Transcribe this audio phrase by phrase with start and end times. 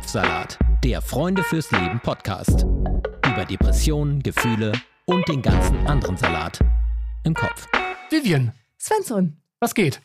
[0.00, 2.62] Kopfsalat, der Freunde fürs Leben Podcast.
[3.26, 4.72] Über Depressionen, Gefühle
[5.04, 6.58] und den ganzen anderen Salat
[7.24, 7.68] im Kopf.
[8.08, 9.36] Vivian, Svensson.
[9.60, 10.00] was geht?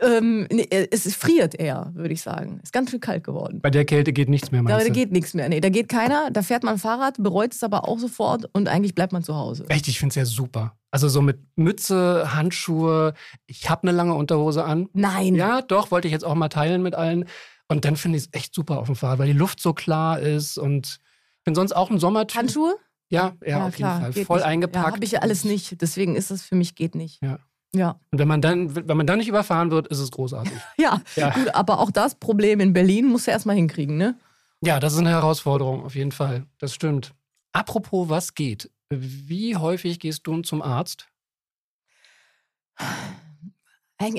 [0.00, 2.58] Ähm, nee, es friert eher, würde ich sagen.
[2.64, 3.60] Ist ganz schön kalt geworden.
[3.62, 4.92] Bei der Kälte geht nichts mehr, Da, meinst da du?
[4.92, 5.48] geht nichts mehr.
[5.48, 8.96] Nee, da geht keiner, da fährt man Fahrrad, bereut es aber auch sofort und eigentlich
[8.96, 9.66] bleibt man zu Hause.
[9.68, 10.76] Echt, ich finde es ja super.
[10.90, 13.14] Also so mit Mütze, Handschuhe.
[13.46, 14.88] Ich habe eine lange Unterhose an.
[14.94, 15.36] Nein.
[15.36, 17.26] Ja, doch, wollte ich jetzt auch mal teilen mit allen.
[17.72, 20.18] Und dann finde ich es echt super auf dem Fahrrad, weil die Luft so klar
[20.20, 20.98] ist und
[21.38, 22.38] ich bin sonst auch ein Sommertyp.
[22.38, 22.76] Handschuhe?
[23.08, 24.12] Ja, ja, auf jeden Fall.
[24.24, 24.46] Voll nicht.
[24.46, 24.86] eingepackt.
[24.86, 25.80] Ja, habe ich ja alles nicht.
[25.82, 27.20] Deswegen ist das für mich geht nicht.
[27.22, 27.38] Ja.
[27.74, 27.98] Ja.
[28.10, 30.52] Und wenn man dann, wenn man dann nicht überfahren wird, ist es großartig.
[30.78, 31.30] Ja, Ja.
[31.30, 34.18] gut, aber auch das Problem in Berlin musst du erstmal hinkriegen, ne?
[34.62, 36.46] Ja, das ist eine Herausforderung, auf jeden Fall.
[36.58, 37.12] Das stimmt.
[37.52, 38.70] Apropos, was geht?
[38.90, 41.08] Wie häufig gehst du zum Arzt?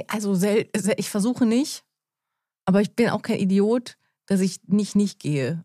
[0.08, 0.33] Also
[0.97, 1.83] ich versuche nicht,
[2.66, 5.63] aber ich bin auch kein Idiot, dass ich nicht nicht gehe.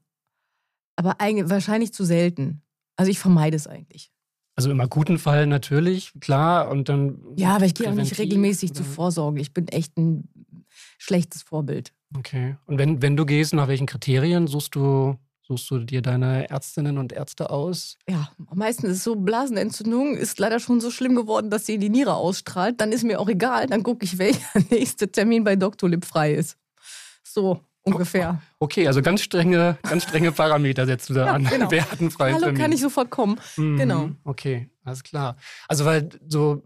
[0.97, 2.63] Aber eigentlich, wahrscheinlich zu selten.
[2.97, 4.11] Also ich vermeide es eigentlich.
[4.57, 6.69] Also im akuten Fall natürlich, klar.
[6.69, 7.21] Und dann.
[7.37, 8.95] Ja, aber ich gehe auch nicht regelmäßig zur oder?
[8.95, 9.41] Vorsorge.
[9.41, 10.29] Ich bin echt ein
[10.99, 11.93] schlechtes Vorbild.
[12.17, 12.57] Okay.
[12.67, 16.99] Und wenn, wenn du gehst, nach welchen Kriterien suchst du, suchst du dir deine Ärztinnen
[16.99, 17.99] und Ärzte aus?
[18.09, 21.91] Ja, meistens ist so Blasenentzündung ist leider schon so schlimm geworden, dass sie in die
[21.91, 22.81] Niere ausstrahlt.
[22.81, 23.69] Dann ist mir auch egal.
[23.69, 24.41] Dann gucke ich, welcher
[24.71, 26.57] nächste Termin bei Doctolib frei ist.
[27.33, 28.41] So ungefähr.
[28.59, 31.45] Okay, also ganz strenge, ganz strenge Parameter setzt du da Ja, an.
[31.45, 31.67] genau.
[31.71, 32.63] Wer hat einen freien Hallo, Termin?
[32.63, 33.39] kann ich sofort kommen?
[33.57, 34.11] Mhm, genau.
[34.25, 35.37] Okay, alles klar.
[35.69, 36.63] Also weil so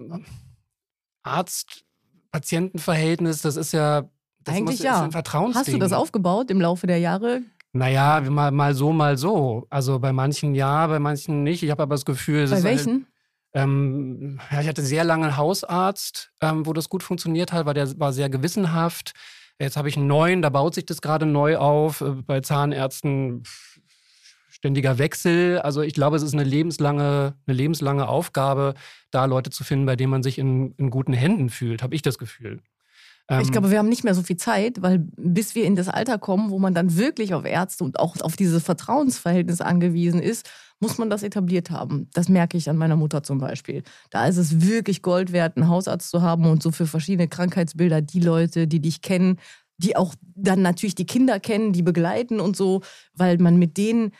[1.23, 4.09] Arzt-Patienten-Verhältnis, das ist ja
[4.45, 5.07] das Eigentlich muss, ja.
[5.07, 5.55] Ist ein.
[5.55, 7.43] Hast du das aufgebaut im Laufe der Jahre?
[7.73, 9.67] Naja, mal, mal so, mal so.
[9.71, 11.63] Also bei manchen ja, bei manchen nicht.
[11.63, 13.07] Ich habe aber das Gefühl, Bei ist halt- welchen?
[13.55, 17.75] Ähm, ja, ich hatte sehr lange einen Hausarzt, ähm, wo das gut funktioniert hat, weil
[17.75, 19.13] der war sehr gewissenhaft.
[19.61, 22.01] Jetzt habe ich einen neuen, da baut sich das gerade neu auf.
[22.01, 23.43] Äh, Bei Zahnärzten
[24.63, 25.59] ständiger Wechsel.
[25.59, 28.75] Also ich glaube, es ist eine lebenslange, eine lebenslange Aufgabe,
[29.11, 32.03] da Leute zu finden, bei denen man sich in, in guten Händen fühlt, habe ich
[32.03, 32.61] das Gefühl.
[33.29, 35.89] Ähm, Ich glaube, wir haben nicht mehr so viel Zeit, weil bis wir in das
[35.89, 40.49] Alter kommen, wo man dann wirklich auf Ärzte und auch auf dieses Vertrauensverhältnis angewiesen ist,
[40.81, 42.09] muss man das etabliert haben.
[42.13, 43.85] Das merke ich an meiner Mutter zum Beispiel.
[44.11, 48.03] Da ist es wirklich Gold wert, einen Hausarzt zu haben und so für verschiedene Krankheitsbilder
[48.03, 49.39] die Leute, die dich kennen,
[49.79, 52.83] die auch dann natürlich die Kinder kennen, die begleiten und so,
[53.15, 54.13] weil man mit denen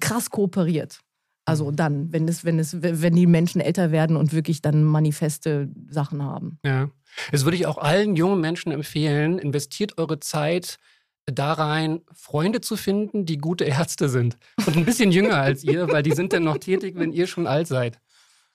[0.00, 1.00] krass kooperiert.
[1.46, 5.68] Also dann, wenn es, wenn es, wenn die Menschen älter werden und wirklich dann manifeste
[5.88, 6.58] Sachen haben.
[6.64, 6.90] Ja.
[7.32, 9.38] Das würde ich auch allen jungen Menschen empfehlen.
[9.38, 10.78] Investiert eure Zeit
[11.26, 14.36] da rein, Freunde zu finden, die gute Ärzte sind.
[14.66, 17.46] Und ein bisschen jünger als ihr, weil die sind dann noch tätig, wenn ihr schon
[17.46, 17.98] alt seid.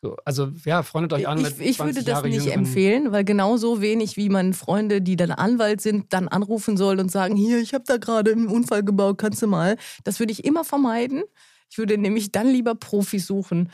[0.02, 1.38] So, also ja, freundet euch an.
[1.38, 4.54] Ich, mit ich 20 würde das Jahre nicht jüngeren- empfehlen, weil genauso wenig wie man
[4.54, 8.32] Freunde, die dann Anwalt sind, dann anrufen soll und sagen, hier, ich habe da gerade
[8.34, 9.78] einen Unfall gebaut, kannst du mal.
[10.04, 11.24] Das würde ich immer vermeiden.
[11.72, 13.72] Ich würde nämlich dann lieber Profis suchen,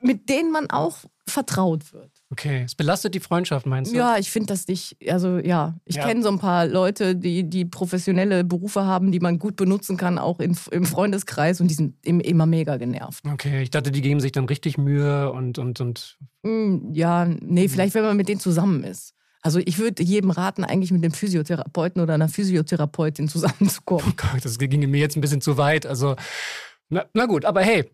[0.00, 2.10] mit denen man auch vertraut wird.
[2.34, 3.96] Okay, es belastet die Freundschaft, meinst du?
[3.96, 6.06] Ja, ich finde das nicht, also ja, ich Ja.
[6.08, 10.18] kenne so ein paar Leute, die, die professionelle Berufe haben, die man gut benutzen kann,
[10.18, 13.22] auch in, im Freundeskreis und die sind im- immer mega genervt.
[13.32, 17.68] Okay, ich dachte, die geben sich dann richtig Mühe und, und, und Hm, Ja, nee,
[17.68, 19.14] vielleicht, wenn man mit denen zusammen ist.
[19.40, 24.06] Also ich würde jedem raten, eigentlich mit einem Physiotherapeuten oder einer Physiotherapeutin zusammenzukommen.
[24.08, 25.86] oh Gott, das ginge mir jetzt ein bisschen zu weit.
[25.86, 26.16] Also,
[26.88, 27.90] na, na gut, aber hey.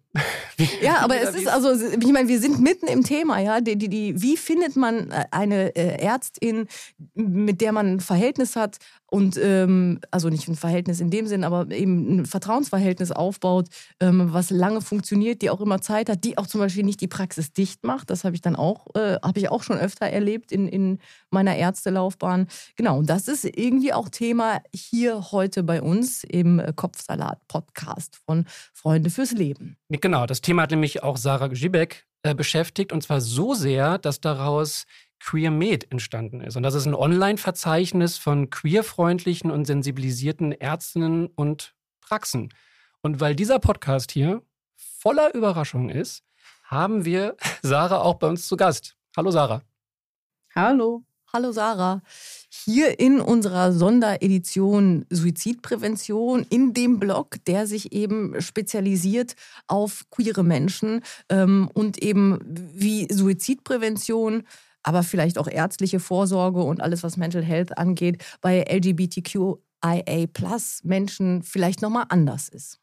[0.83, 3.61] Ja, aber es ist also, ich meine, wir sind mitten im Thema, ja.
[3.61, 6.67] Die, die, die, wie findet man äh, eine äh, Ärztin,
[7.15, 11.45] mit der man ein Verhältnis hat und ähm, also nicht ein Verhältnis in dem Sinn,
[11.45, 13.69] aber eben ein Vertrauensverhältnis aufbaut,
[14.01, 17.09] ähm, was lange funktioniert, die auch immer Zeit hat, die auch zum Beispiel nicht die
[17.09, 18.11] Praxis dicht macht.
[18.11, 20.99] Das habe ich dann auch, äh, habe ich auch schon öfter erlebt in, in
[21.31, 22.47] meiner Ärztelaufbahn.
[22.77, 29.11] Genau, und das ist irgendwie auch Thema hier heute bei uns im Kopfsalat-Podcast von Freunde
[29.11, 29.77] fürs Leben.
[30.01, 34.21] Genau, das Thema hat nämlich auch Sarah Gibek äh, beschäftigt und zwar so sehr, dass
[34.21, 34.87] daraus
[35.21, 36.57] Queer Med entstanden ist.
[36.57, 42.53] Und das ist ein Online-Verzeichnis von queerfreundlichen und sensibilisierten Ärztinnen und Praxen.
[43.03, 44.43] Und weil dieser Podcast hier
[44.77, 46.25] voller Überraschungen ist,
[46.65, 48.97] haben wir Sarah auch bei uns zu Gast.
[49.17, 49.63] Hallo Sarah.
[50.55, 51.05] Hallo.
[51.33, 52.03] Hallo Sarah.
[52.49, 59.37] Hier in unserer Sonderedition Suizidprävention, in dem Blog, der sich eben spezialisiert
[59.69, 64.43] auf queere Menschen ähm, und eben wie Suizidprävention,
[64.83, 70.27] aber vielleicht auch ärztliche Vorsorge und alles, was Mental Health angeht, bei LGBTQIA
[70.83, 72.81] Menschen vielleicht nochmal anders ist.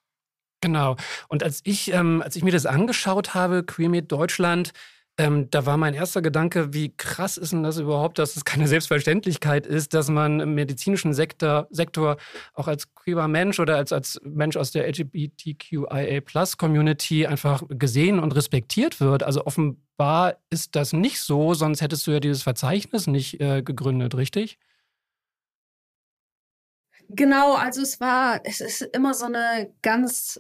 [0.61, 0.95] Genau.
[1.27, 4.71] Und als ich, ähm, als ich mir das angeschaut habe, Queer Med Deutschland,
[5.19, 8.67] Ähm, da war mein erster Gedanke, wie krass ist denn das überhaupt, dass es keine
[8.67, 12.17] Selbstverständlichkeit ist, dass man im medizinischen Sektor, Sektor
[12.53, 18.99] auch als queerer Mensch oder als, als Mensch aus der LGBTQIA-Plus-Community einfach gesehen und respektiert
[18.99, 19.23] wird.
[19.23, 24.13] Also offenbar ist das nicht so, sonst hättest du ja dieses Verzeichnis nicht äh, gegründet,
[24.13, 24.59] richtig?
[27.09, 30.39] Genau, also es war, es ist immer so eine ganz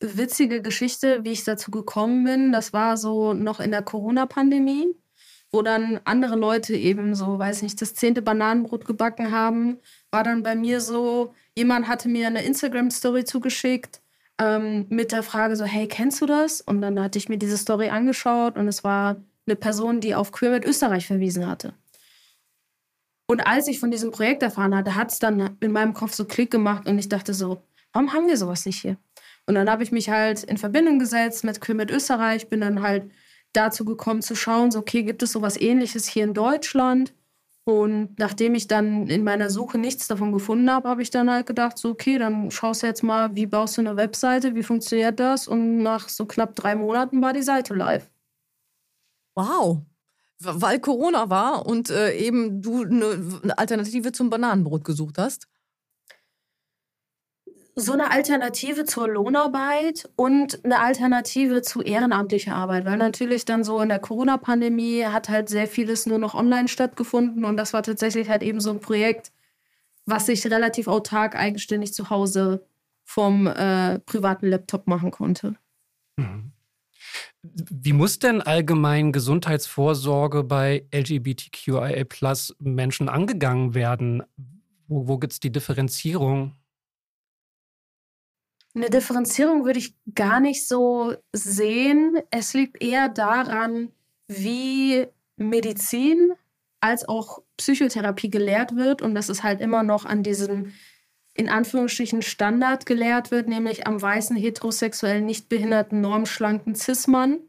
[0.00, 2.52] witzige Geschichte, wie ich dazu gekommen bin.
[2.52, 4.94] Das war so noch in der Corona-Pandemie,
[5.50, 9.78] wo dann andere Leute eben so, weiß nicht, das zehnte Bananenbrot gebacken haben.
[10.10, 14.00] War dann bei mir so, jemand hatte mir eine Instagram-Story zugeschickt
[14.38, 16.60] ähm, mit der Frage so, hey, kennst du das?
[16.60, 19.16] Und dann hatte ich mir diese Story angeschaut und es war
[19.46, 21.74] eine Person, die auf Queer mit Österreich verwiesen hatte.
[23.26, 26.24] Und als ich von diesem Projekt erfahren hatte, hat es dann in meinem Kopf so
[26.24, 27.62] Klick gemacht und ich dachte so,
[27.92, 28.96] warum haben wir sowas nicht hier?
[29.48, 33.10] Und dann habe ich mich halt in Verbindung gesetzt mit mit Österreich, bin dann halt
[33.54, 37.14] dazu gekommen zu schauen, so okay, gibt es sowas ähnliches hier in Deutschland?
[37.64, 41.46] Und nachdem ich dann in meiner Suche nichts davon gefunden habe, habe ich dann halt
[41.46, 45.18] gedacht, so okay, dann schaust du jetzt mal, wie baust du eine Webseite, wie funktioniert
[45.18, 45.48] das?
[45.48, 48.10] Und nach so knapp drei Monaten war die Seite live.
[49.34, 49.78] Wow.
[50.40, 55.48] Weil Corona war und äh, eben du eine Alternative zum Bananenbrot gesucht hast?
[57.78, 63.80] So eine Alternative zur Lohnarbeit und eine Alternative zu ehrenamtlicher Arbeit, weil natürlich dann so
[63.80, 68.28] in der Corona-Pandemie hat halt sehr vieles nur noch online stattgefunden und das war tatsächlich
[68.28, 69.30] halt eben so ein Projekt,
[70.06, 72.66] was ich relativ autark eigenständig zu Hause
[73.04, 75.54] vom äh, privaten Laptop machen konnte.
[76.16, 76.52] Mhm.
[77.42, 82.04] Wie muss denn allgemein Gesundheitsvorsorge bei LGBTQIA
[82.58, 84.24] Menschen angegangen werden?
[84.88, 86.57] Wo, wo gibt es die Differenzierung?
[88.78, 92.16] Eine Differenzierung würde ich gar nicht so sehen.
[92.30, 93.90] Es liegt eher daran,
[94.28, 95.04] wie
[95.36, 96.34] Medizin
[96.78, 100.74] als auch Psychotherapie gelehrt wird und dass es halt immer noch an diesem
[101.34, 107.40] in Anführungsstrichen Standard gelehrt wird, nämlich am weißen, heterosexuellen, nicht behinderten, normschlanken Cis-Mann.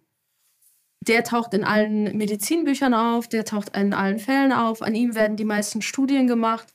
[1.02, 5.38] Der taucht in allen Medizinbüchern auf, der taucht in allen Fällen auf, an ihm werden
[5.38, 6.74] die meisten Studien gemacht.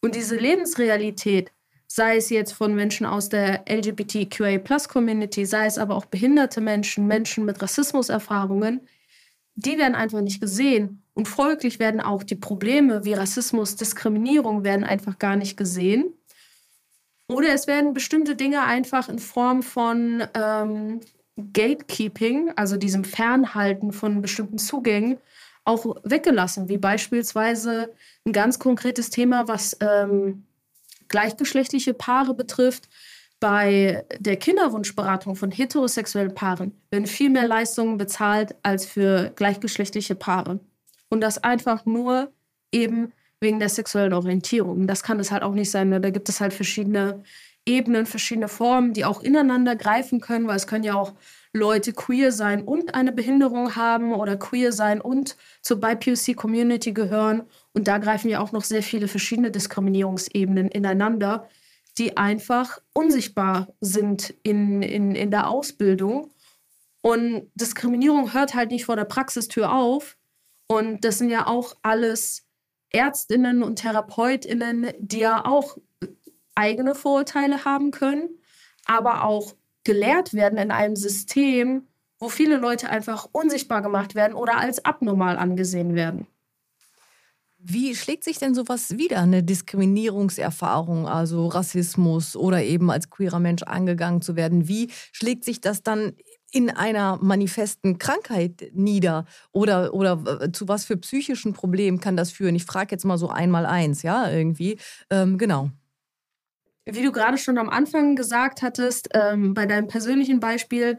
[0.00, 1.52] Und diese Lebensrealität,
[1.94, 7.44] sei es jetzt von Menschen aus der LGBTQA-Plus-Community, sei es aber auch behinderte Menschen, Menschen
[7.44, 8.80] mit Rassismuserfahrungen,
[9.56, 11.02] die werden einfach nicht gesehen.
[11.12, 16.14] Und folglich werden auch die Probleme wie Rassismus, Diskriminierung werden einfach gar nicht gesehen.
[17.28, 21.00] Oder es werden bestimmte Dinge einfach in Form von ähm,
[21.52, 25.18] Gatekeeping, also diesem Fernhalten von bestimmten Zugängen,
[25.66, 27.92] auch weggelassen, wie beispielsweise
[28.24, 30.44] ein ganz konkretes Thema, was ähm,
[31.08, 32.88] gleichgeschlechtliche Paare betrifft,
[33.40, 40.60] bei der Kinderwunschberatung von heterosexuellen Paaren werden viel mehr Leistungen bezahlt als für gleichgeschlechtliche Paare.
[41.08, 42.30] Und das einfach nur
[42.70, 44.86] eben wegen der sexuellen Orientierung.
[44.86, 45.88] Das kann es halt auch nicht sein.
[45.88, 46.00] Ne?
[46.00, 47.24] Da gibt es halt verschiedene
[47.66, 51.12] Ebenen, verschiedene Formen, die auch ineinander greifen können, weil es können ja auch
[51.52, 57.88] Leute queer sein und eine Behinderung haben oder queer sein und zur BIPOC-Community gehören und
[57.88, 61.48] da greifen ja auch noch sehr viele verschiedene Diskriminierungsebenen ineinander,
[61.98, 66.30] die einfach unsichtbar sind in, in, in der Ausbildung.
[67.02, 70.16] Und Diskriminierung hört halt nicht vor der Praxistür auf.
[70.68, 72.46] Und das sind ja auch alles
[72.90, 75.76] Ärztinnen und Therapeutinnen, die ja auch
[76.54, 78.28] eigene Vorurteile haben können,
[78.86, 84.58] aber auch gelehrt werden in einem System, wo viele Leute einfach unsichtbar gemacht werden oder
[84.58, 86.26] als abnormal angesehen werden.
[87.64, 93.62] Wie schlägt sich denn sowas wieder, eine Diskriminierungserfahrung, also Rassismus oder eben als queerer Mensch
[93.62, 94.66] angegangen zu werden?
[94.66, 96.12] Wie schlägt sich das dann
[96.50, 99.26] in einer manifesten Krankheit nieder?
[99.52, 102.56] Oder, oder zu was für psychischen Problemen kann das führen?
[102.56, 104.78] Ich frage jetzt mal so einmal eins, ja, irgendwie.
[105.08, 105.70] Ähm, genau.
[106.84, 110.98] Wie du gerade schon am Anfang gesagt hattest, ähm, bei deinem persönlichen Beispiel,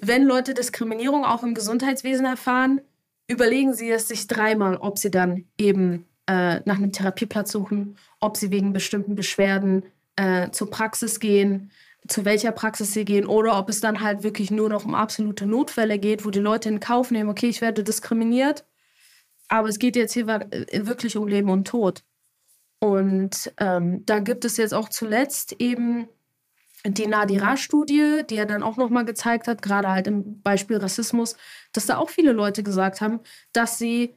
[0.00, 2.80] wenn Leute Diskriminierung auch im Gesundheitswesen erfahren,
[3.28, 8.36] überlegen Sie es sich dreimal, ob Sie dann eben äh, nach einem Therapieplatz suchen, ob
[8.36, 9.84] Sie wegen bestimmten Beschwerden
[10.16, 11.70] äh, zur Praxis gehen,
[12.08, 15.46] zu welcher Praxis Sie gehen oder ob es dann halt wirklich nur noch um absolute
[15.46, 18.64] Notfälle geht, wo die Leute in Kauf nehmen, okay, ich werde diskriminiert,
[19.48, 22.04] aber es geht jetzt hier wirklich um Leben und Tod.
[22.80, 26.08] Und ähm, da gibt es jetzt auch zuletzt eben
[26.84, 31.36] die Nadira-Studie, die ja dann auch nochmal gezeigt hat, gerade halt im Beispiel Rassismus,
[31.72, 33.20] dass da auch viele Leute gesagt haben,
[33.52, 34.16] dass sie,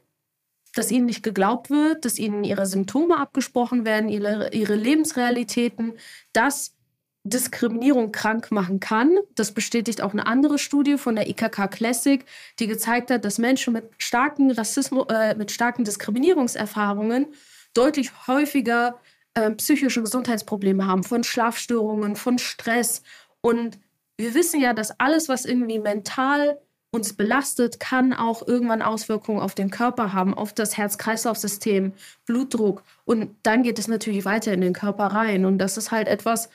[0.74, 5.92] dass ihnen nicht geglaubt wird, dass ihnen ihre Symptome abgesprochen werden, ihre, ihre Lebensrealitäten,
[6.32, 6.74] dass
[7.22, 9.18] Diskriminierung krank machen kann.
[9.34, 12.24] Das bestätigt auch eine andere Studie von der IKK Classic,
[12.58, 17.26] die gezeigt hat, dass Menschen mit starken Rassismus, äh, mit starken Diskriminierungserfahrungen
[17.74, 19.00] deutlich häufiger
[19.34, 23.02] äh, psychische Gesundheitsprobleme haben, von Schlafstörungen, von Stress.
[23.40, 23.78] Und
[24.16, 26.58] wir wissen ja, dass alles, was irgendwie mental
[26.92, 31.92] uns belastet, kann auch irgendwann Auswirkungen auf den Körper haben, auf das Herz-Kreislauf-System,
[32.24, 32.84] Blutdruck.
[33.04, 35.44] Und dann geht es natürlich weiter in den Körper rein.
[35.44, 36.48] Und das ist halt etwas,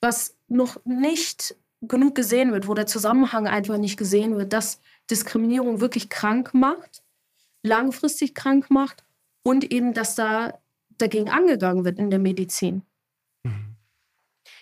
[0.00, 5.80] was noch nicht genug gesehen wird, wo der Zusammenhang einfach nicht gesehen wird, dass Diskriminierung
[5.80, 7.02] wirklich krank macht,
[7.62, 9.04] langfristig krank macht
[9.44, 10.58] und eben, dass da
[10.98, 12.82] dagegen angegangen wird in der Medizin.
[13.42, 13.76] Mhm.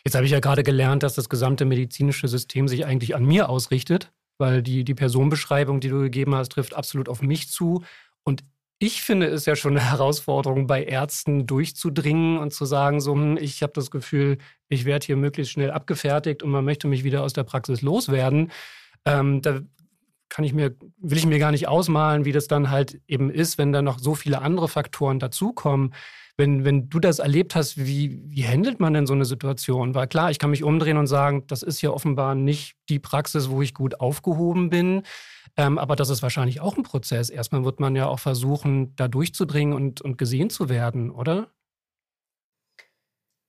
[0.04, 3.48] Jetzt habe ich ja gerade gelernt, dass das gesamte medizinische System sich eigentlich an mir
[3.48, 4.12] ausrichtet
[4.42, 7.84] weil die, die Personenbeschreibung, die du gegeben hast, trifft absolut auf mich zu.
[8.24, 8.42] Und
[8.80, 13.36] ich finde es ja schon eine Herausforderung, bei Ärzten durchzudringen und zu sagen, so, hm,
[13.36, 17.22] ich habe das Gefühl, ich werde hier möglichst schnell abgefertigt und man möchte mich wieder
[17.22, 18.50] aus der Praxis loswerden.
[19.04, 19.60] Ähm, da
[20.28, 23.58] kann ich mir, will ich mir gar nicht ausmalen, wie das dann halt eben ist,
[23.58, 25.94] wenn da noch so viele andere Faktoren dazukommen.
[26.42, 29.94] Wenn, wenn du das erlebt hast, wie, wie handelt man denn so eine Situation?
[29.94, 33.48] Weil klar, ich kann mich umdrehen und sagen, das ist ja offenbar nicht die Praxis,
[33.48, 35.04] wo ich gut aufgehoben bin.
[35.56, 37.30] Ähm, aber das ist wahrscheinlich auch ein Prozess.
[37.30, 41.46] Erstmal wird man ja auch versuchen, da durchzudringen und, und gesehen zu werden, oder?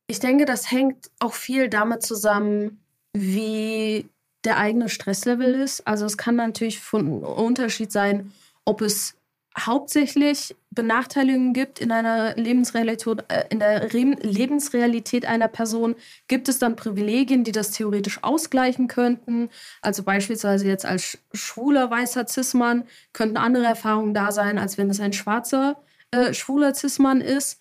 [0.05, 2.79] Ich denke, das hängt auch viel damit zusammen,
[3.11, 4.07] wie
[4.43, 5.87] der eigene Stresslevel ist.
[5.87, 8.31] Also es kann natürlich von Unterschied sein,
[8.65, 9.15] ob es
[9.57, 15.95] hauptsächlich Benachteiligungen gibt in einer Lebensrealität, äh, in der Re Lebensrealität einer Person,
[16.27, 19.49] gibt es dann Privilegien, die das theoretisch ausgleichen könnten.
[19.81, 24.99] Also beispielsweise jetzt als schwuler weißer Cis-Mann könnten andere Erfahrungen da sein, als wenn es
[24.99, 25.77] ein schwarzer
[26.11, 27.59] äh, schwuler Cis-Mann ist.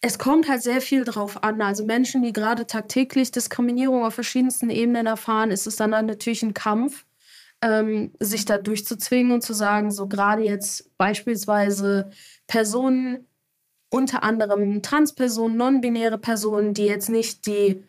[0.00, 1.60] Es kommt halt sehr viel drauf an.
[1.60, 6.54] Also Menschen, die gerade tagtäglich Diskriminierung auf verschiedensten Ebenen erfahren, ist es dann natürlich ein
[6.54, 7.04] Kampf
[7.62, 12.10] ähm, sich da durchzuzwingen und zu sagen, so gerade jetzt beispielsweise
[12.46, 13.26] Personen,
[13.90, 17.84] unter anderem Transpersonen, non-binäre Personen, die jetzt nicht die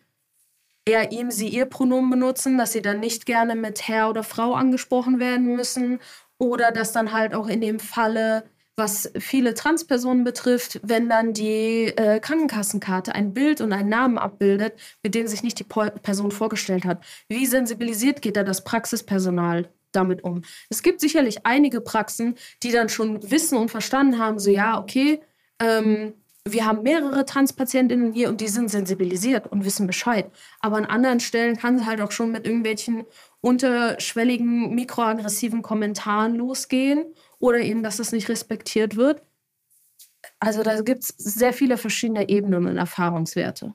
[0.86, 4.54] eher ihm, sie, ihr Pronomen benutzen, dass sie dann nicht gerne mit Herr oder Frau
[4.54, 6.00] angesprochen werden müssen
[6.38, 8.44] oder dass dann halt auch in dem Falle
[8.76, 14.74] was viele Transpersonen betrifft, wenn dann die äh, Krankenkassenkarte ein Bild und einen Namen abbildet,
[15.02, 17.04] mit dem sich nicht die Person vorgestellt hat.
[17.28, 20.42] Wie sensibilisiert geht da das Praxispersonal damit um?
[20.70, 25.20] Es gibt sicherlich einige Praxen, die dann schon wissen und verstanden haben, so ja, okay,
[25.60, 26.14] ähm,
[26.46, 30.30] wir haben mehrere Transpatientinnen hier und die sind sensibilisiert und wissen Bescheid.
[30.60, 33.04] Aber an anderen Stellen kann es halt auch schon mit irgendwelchen
[33.42, 37.04] unterschwelligen, mikroaggressiven Kommentaren losgehen
[37.40, 39.22] oder eben, dass es nicht respektiert wird.
[40.38, 43.74] Also da gibt es sehr viele verschiedene Ebenen und Erfahrungswerte.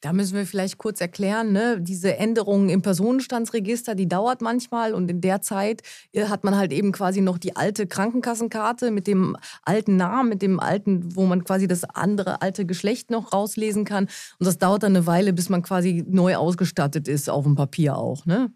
[0.00, 1.80] Da müssen wir vielleicht kurz erklären, ne?
[1.80, 6.72] diese Änderungen im Personenstandsregister, die dauert manchmal und in der Zeit äh, hat man halt
[6.72, 11.44] eben quasi noch die alte Krankenkassenkarte mit dem alten Namen, mit dem alten, wo man
[11.44, 14.08] quasi das andere alte Geschlecht noch rauslesen kann.
[14.40, 17.96] Und das dauert dann eine Weile, bis man quasi neu ausgestattet ist, auf dem Papier
[17.96, 18.26] auch.
[18.26, 18.52] Ne?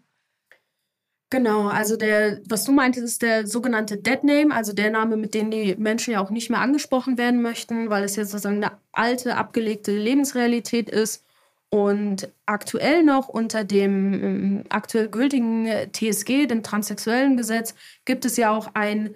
[1.29, 5.33] Genau, also der, was du meintest, ist der sogenannte Dead Name, also der Name, mit
[5.33, 8.77] dem die Menschen ja auch nicht mehr angesprochen werden möchten, weil es jetzt sozusagen eine
[8.93, 11.25] alte, abgelegte Lebensrealität ist.
[11.69, 18.51] Und aktuell noch unter dem ähm, aktuell gültigen TSG, dem transsexuellen Gesetz, gibt es ja
[18.55, 19.15] auch ein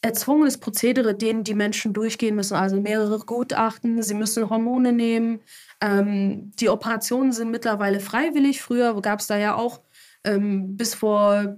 [0.00, 2.54] erzwungenes Prozedere, den die Menschen durchgehen müssen.
[2.54, 5.40] Also mehrere Gutachten, sie müssen Hormone nehmen.
[5.80, 8.62] Ähm, die Operationen sind mittlerweile freiwillig.
[8.62, 9.80] Früher gab es da ja auch
[10.24, 11.56] ähm, bis vor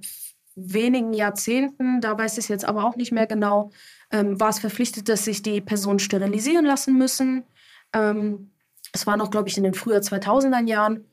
[0.56, 3.71] wenigen Jahrzehnten, da weiß ich jetzt aber auch nicht mehr genau,
[4.11, 7.44] ähm, war es verpflichtet, dass sich die Personen sterilisieren lassen müssen.
[7.92, 8.52] Ähm,
[8.92, 11.04] das war noch, glaube ich, in den früher 2000er Jahren.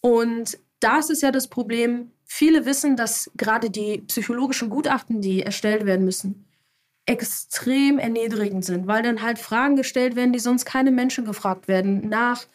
[0.00, 5.42] Und da ist es ja das Problem, viele wissen, dass gerade die psychologischen Gutachten, die
[5.42, 6.46] erstellt werden müssen,
[7.06, 12.08] extrem erniedrigend sind, weil dann halt Fragen gestellt werden, die sonst keine Menschen gefragt werden,
[12.08, 12.46] nach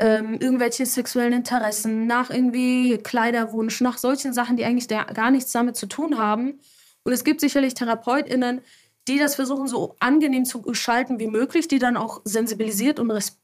[0.00, 5.76] ähm, irgendwelche sexuellen Interessen, nach irgendwie Kleiderwunsch, nach solchen Sachen, die eigentlich gar nichts damit
[5.76, 6.58] zu tun haben.
[7.04, 8.62] Und es gibt sicherlich TherapeutInnen,
[9.08, 13.36] die das versuchen, so angenehm zu gestalten wie möglich, die dann auch sensibilisiert und res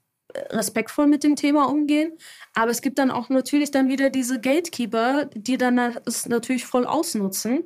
[0.51, 2.13] respektvoll mit dem Thema umgehen.
[2.53, 6.85] Aber es gibt dann auch natürlich dann wieder diese Gatekeeper, die dann es natürlich voll
[6.85, 7.65] ausnutzen,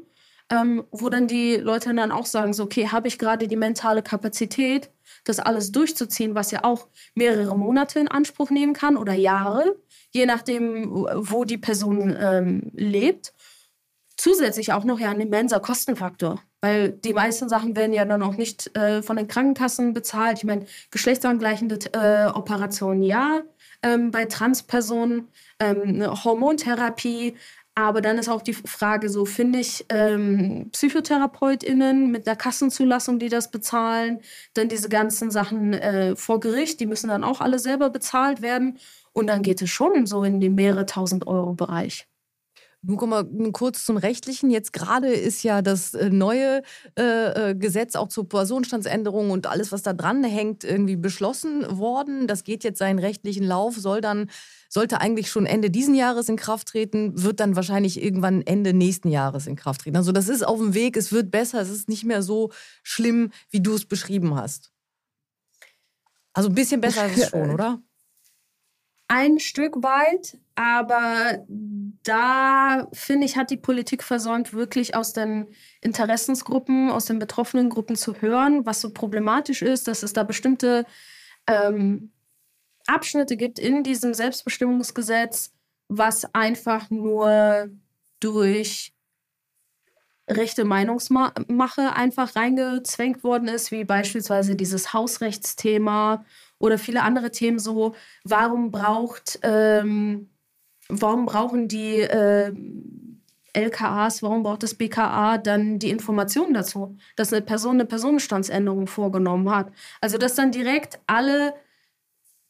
[0.50, 4.02] ähm, wo dann die Leute dann auch sagen, so, okay, habe ich gerade die mentale
[4.02, 4.90] Kapazität,
[5.24, 9.76] das alles durchzuziehen, was ja auch mehrere Monate in Anspruch nehmen kann oder Jahre,
[10.10, 13.32] je nachdem, wo die Person ähm, lebt.
[14.16, 18.36] Zusätzlich auch noch ja ein immenser Kostenfaktor, weil die meisten Sachen werden ja dann auch
[18.36, 20.38] nicht äh, von den Krankenkassen bezahlt.
[20.38, 23.40] Ich meine, geschlechtsangleichende äh, Operationen ja,
[23.82, 27.36] ähm, bei Transpersonen, ähm, Hormontherapie.
[27.74, 33.28] Aber dann ist auch die Frage, so finde ich ähm, PsychotherapeutInnen mit einer Kassenzulassung, die
[33.28, 34.20] das bezahlen.
[34.54, 38.78] Dann diese ganzen Sachen äh, vor Gericht, die müssen dann auch alle selber bezahlt werden.
[39.12, 42.09] Und dann geht es schon so in den mehrere tausend Euro Bereich.
[42.82, 44.50] Nun kommen wir kurz zum Rechtlichen.
[44.50, 46.62] Jetzt gerade ist ja das äh, neue
[46.98, 52.26] äh, äh, Gesetz auch zur Personenstandsänderung und alles, was da dran hängt, irgendwie beschlossen worden.
[52.26, 54.30] Das geht jetzt seinen rechtlichen Lauf, soll dann,
[54.70, 59.10] sollte eigentlich schon Ende diesen Jahres in Kraft treten, wird dann wahrscheinlich irgendwann Ende nächsten
[59.10, 59.96] Jahres in Kraft treten.
[59.96, 62.50] Also das ist auf dem Weg, es wird besser, es ist nicht mehr so
[62.82, 64.72] schlimm, wie du es beschrieben hast.
[66.32, 67.82] Also ein bisschen besser ist es schon, oder?
[69.08, 71.46] Ein Stück weit, aber
[72.02, 75.48] da finde ich, hat die Politik versäumt, wirklich aus den
[75.80, 80.84] Interessensgruppen, aus den betroffenen Gruppen zu hören, was so problematisch ist, dass es da bestimmte
[81.46, 82.12] ähm,
[82.86, 85.54] Abschnitte gibt in diesem Selbstbestimmungsgesetz,
[85.88, 87.70] was einfach nur
[88.20, 88.92] durch
[90.28, 96.26] rechte Meinungsmache einfach reingezwängt worden ist, wie beispielsweise dieses Hausrechtsthema
[96.58, 100.28] oder viele andere Themen so, warum braucht, ähm,
[100.90, 102.52] warum brauchen die äh,
[103.52, 109.50] LKAs, warum braucht das BKA dann die Informationen dazu, dass eine Person eine Personenstandsänderung vorgenommen
[109.50, 109.72] hat?
[110.00, 111.54] Also, dass dann direkt alle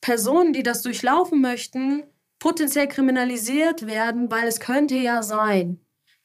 [0.00, 2.04] Personen, die das durchlaufen möchten,
[2.38, 5.80] potenziell kriminalisiert werden, weil es könnte ja sein,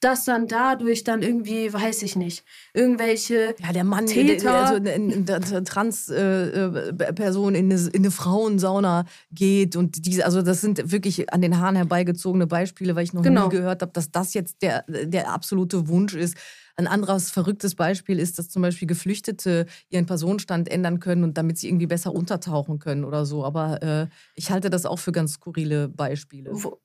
[0.06, 2.44] dass dann dadurch dann irgendwie, weiß ich nicht,
[2.76, 9.06] irgendwelche ja, der Mann, Täter, also eine, eine Transperson äh, in, eine, in eine Frauensauna
[9.32, 13.24] geht und diese, also das sind wirklich an den Haaren herbeigezogene Beispiele, weil ich noch
[13.24, 13.46] genau.
[13.46, 16.38] nie gehört habe, dass das jetzt der, der absolute Wunsch ist.
[16.78, 21.58] Ein anderes verrücktes Beispiel ist, dass zum Beispiel Geflüchtete ihren Personenstand ändern können und damit
[21.58, 23.44] sie irgendwie besser untertauchen können oder so.
[23.44, 26.52] Aber äh, ich halte das auch für ganz skurrile Beispiele.
[26.52, 26.82] Wo,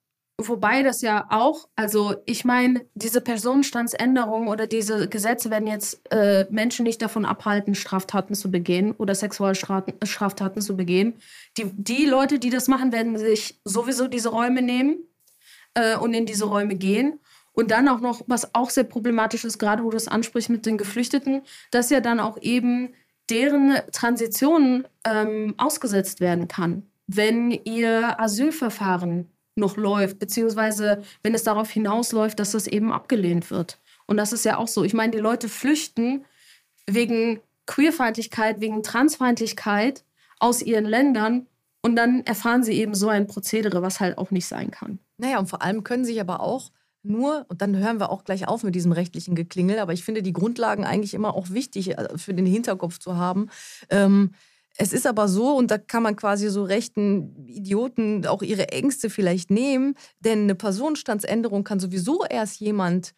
[0.47, 6.45] Wobei das ja auch, also ich meine, diese Personenstandsänderung oder diese Gesetze werden jetzt äh,
[6.49, 11.15] Menschen nicht davon abhalten, Straftaten zu begehen oder Sexualstraftaten zu begehen.
[11.57, 14.97] Die, die Leute, die das machen, werden sich sowieso diese Räume nehmen
[15.73, 17.19] äh, und in diese Räume gehen.
[17.53, 20.65] Und dann auch noch, was auch sehr problematisch ist, gerade wo du es ansprichst mit
[20.65, 22.93] den Geflüchteten, dass ja dann auch eben
[23.29, 31.69] deren Transition ähm, ausgesetzt werden kann, wenn ihr Asylverfahren noch läuft, beziehungsweise wenn es darauf
[31.69, 33.79] hinausläuft, dass das eben abgelehnt wird.
[34.05, 34.83] Und das ist ja auch so.
[34.83, 36.25] Ich meine, die Leute flüchten
[36.87, 40.03] wegen Queerfeindlichkeit, wegen Transfeindlichkeit
[40.39, 41.47] aus ihren Ländern
[41.81, 44.99] und dann erfahren sie eben so ein Prozedere, was halt auch nicht sein kann.
[45.17, 46.71] Naja, und vor allem können sich aber auch
[47.03, 50.21] nur, und dann hören wir auch gleich auf mit diesem rechtlichen Geklingel, aber ich finde
[50.21, 53.49] die Grundlagen eigentlich immer auch wichtig äh, für den Hinterkopf zu haben.
[53.89, 54.33] Ähm,
[54.81, 59.11] es ist aber so, und da kann man quasi so rechten Idioten auch ihre Ängste
[59.11, 63.11] vielleicht nehmen, denn eine Personenstandsänderung kann sowieso erst jemand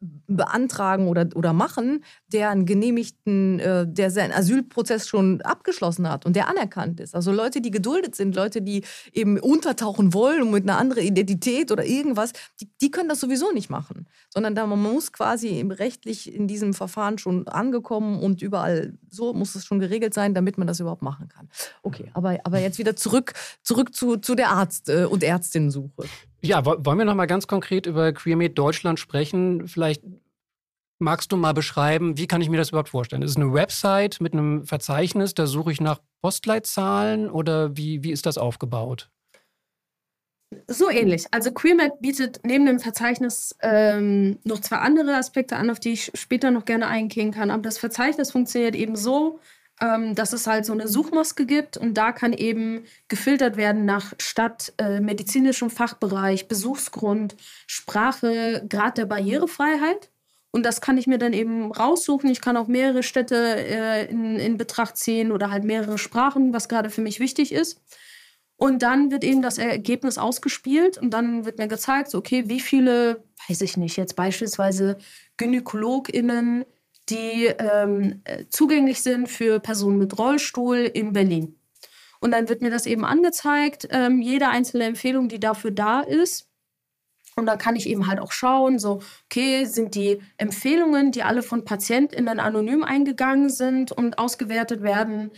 [0.00, 6.36] beantragen oder, oder machen, der einen genehmigten, äh, der seinen Asylprozess schon abgeschlossen hat und
[6.36, 7.16] der anerkannt ist.
[7.16, 11.72] Also Leute, die geduldet sind, Leute, die eben untertauchen wollen und mit einer anderen Identität
[11.72, 14.06] oder irgendwas, die, die können das sowieso nicht machen.
[14.32, 19.56] Sondern da man muss quasi rechtlich in diesem Verfahren schon angekommen und überall so muss
[19.56, 21.48] es schon geregelt sein, damit man das überhaupt machen kann.
[21.82, 23.32] Okay, aber, aber jetzt wieder zurück,
[23.62, 26.04] zurück zu, zu der Arzt- äh, und Ärztinnensuche.
[26.40, 29.66] Ja, wollen wir noch mal ganz konkret über QueerMed Deutschland sprechen?
[29.66, 30.02] Vielleicht
[31.00, 33.22] magst du mal beschreiben, wie kann ich mir das überhaupt vorstellen?
[33.22, 38.12] Ist es eine Website mit einem Verzeichnis, da suche ich nach Postleitzahlen oder wie, wie
[38.12, 39.10] ist das aufgebaut?
[40.66, 41.26] So ähnlich.
[41.30, 46.10] Also QueerMed bietet neben dem Verzeichnis ähm, noch zwei andere Aspekte an, auf die ich
[46.14, 47.50] später noch gerne eingehen kann.
[47.50, 49.40] Aber das Verzeichnis funktioniert eben so,
[49.80, 54.12] ähm, dass es halt so eine Suchmaske gibt und da kann eben gefiltert werden nach
[54.18, 57.36] Stadt, äh, medizinischem Fachbereich, Besuchsgrund,
[57.66, 60.10] Sprache, Grad der Barrierefreiheit.
[60.50, 62.30] Und das kann ich mir dann eben raussuchen.
[62.30, 66.68] Ich kann auch mehrere Städte äh, in, in Betracht ziehen oder halt mehrere Sprachen, was
[66.68, 67.80] gerade für mich wichtig ist.
[68.56, 72.58] Und dann wird eben das Ergebnis ausgespielt und dann wird mir gezeigt, so, okay, wie
[72.58, 74.98] viele, weiß ich nicht, jetzt beispielsweise
[75.36, 76.64] GynäkologInnen
[77.10, 81.58] die ähm, zugänglich sind für Personen mit Rollstuhl in Berlin.
[82.20, 86.48] Und dann wird mir das eben angezeigt, ähm, jede einzelne Empfehlung, die dafür da ist.
[87.36, 91.42] Und dann kann ich eben halt auch schauen, so, okay, sind die Empfehlungen, die alle
[91.42, 95.30] von PatientInnen anonym eingegangen sind und ausgewertet werden,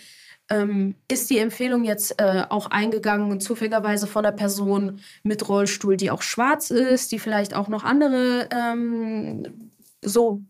[0.48, 6.10] ähm, ist die Empfehlung jetzt äh, auch eingegangen zufälligerweise von einer Person mit Rollstuhl, die
[6.10, 9.70] auch schwarz ist, die vielleicht auch noch andere ähm,
[10.02, 10.42] so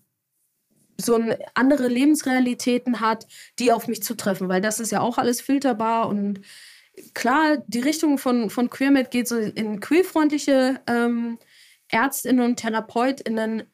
[1.01, 1.19] so
[1.55, 3.27] andere Lebensrealitäten hat,
[3.59, 6.41] die auf mich zutreffen, weil das ist ja auch alles filterbar und
[7.15, 11.39] klar, die Richtung von, von QueerMed geht so in queerfreundliche ähm,
[11.89, 13.65] Ärztinnen und TherapeutInnen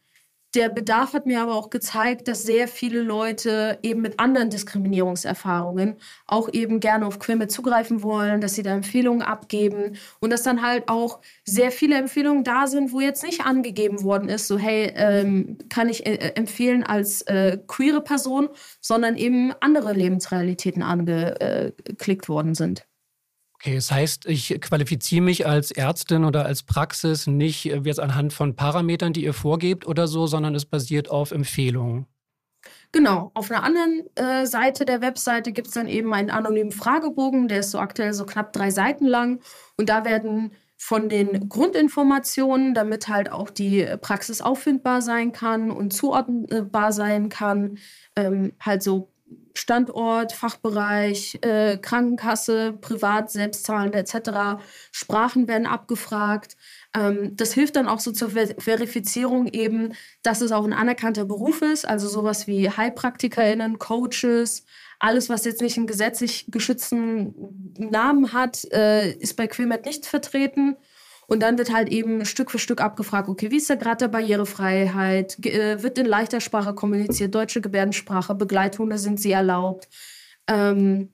[0.54, 5.96] der Bedarf hat mir aber auch gezeigt, dass sehr viele Leute eben mit anderen Diskriminierungserfahrungen
[6.26, 10.62] auch eben gerne auf Quimme zugreifen wollen, dass sie da Empfehlungen abgeben und dass dann
[10.62, 14.92] halt auch sehr viele Empfehlungen da sind, wo jetzt nicht angegeben worden ist, so hey,
[14.94, 18.48] ähm, kann ich äh, empfehlen als äh, queere Person,
[18.80, 22.86] sondern eben andere Lebensrealitäten angeklickt worden sind.
[23.66, 28.32] Okay, das heißt, ich qualifiziere mich als Ärztin oder als Praxis nicht äh, jetzt anhand
[28.32, 32.06] von Parametern, die ihr vorgebt oder so, sondern es basiert auf Empfehlungen.
[32.92, 37.48] Genau, auf einer anderen äh, Seite der Webseite gibt es dann eben einen anonymen Fragebogen,
[37.48, 39.40] der ist so aktuell so knapp drei Seiten lang.
[39.76, 45.92] Und da werden von den Grundinformationen, damit halt auch die Praxis auffindbar sein kann und
[45.92, 47.78] zuordnbar sein kann,
[48.14, 49.10] ähm, halt so
[49.54, 54.60] Standort, Fachbereich, äh, Krankenkasse, privat, selbstzahlende etc.
[54.92, 56.56] Sprachen werden abgefragt.
[56.94, 61.24] Ähm, das hilft dann auch so zur Ver Verifizierung eben, dass es auch ein anerkannter
[61.24, 64.64] Beruf ist, also sowas wie HeilpraktikerInnen, Coaches,
[64.98, 67.34] alles, was jetzt nicht einen gesetzlich geschützten
[67.78, 70.76] Namen hat, äh, ist bei Quillmet nicht vertreten.
[71.26, 74.08] Und dann wird halt eben Stück für Stück abgefragt, okay, wie ist da gerade der
[74.08, 75.44] Barrierefreiheit?
[75.44, 77.34] Äh, wird in leichter Sprache kommuniziert?
[77.34, 79.88] Deutsche Gebärdensprache, Begleithunde sind sie erlaubt?
[80.46, 81.10] Ähm,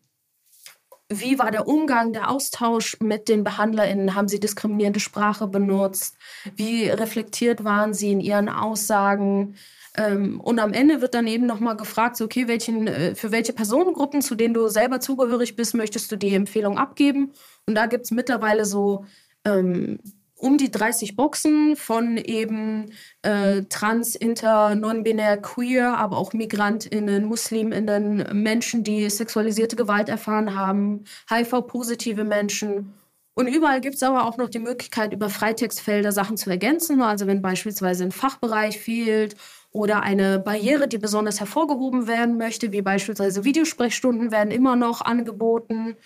[1.09, 4.15] wie war der Umgang, der Austausch mit den BehandlerInnen?
[4.15, 6.17] Haben sie diskriminierende Sprache benutzt?
[6.57, 9.57] Wie reflektiert waren sie in ihren Aussagen?
[9.97, 13.53] Ähm, und am Ende wird dann eben nochmal gefragt, so, okay, welchen, äh, für welche
[13.53, 17.33] Personengruppen, zu denen du selber zugehörig bist, möchtest du die Empfehlung abgeben?
[17.67, 19.05] Und da gibt es mittlerweile so
[19.45, 19.99] ähm,
[20.43, 28.27] um die 30 Boxen von eben äh, trans, inter, non-binär, queer, aber auch MigrantInnen, MuslimInnen,
[28.33, 32.93] Menschen, die sexualisierte Gewalt erfahren haben, HIV-positive Menschen.
[33.35, 37.01] Und überall gibt es aber auch noch die Möglichkeit, über Freitextfelder Sachen zu ergänzen.
[37.03, 39.37] Also wenn beispielsweise ein Fachbereich fehlt
[39.71, 45.97] oder eine Barriere, die besonders hervorgehoben werden möchte, wie beispielsweise Videosprechstunden werden immer noch angeboten.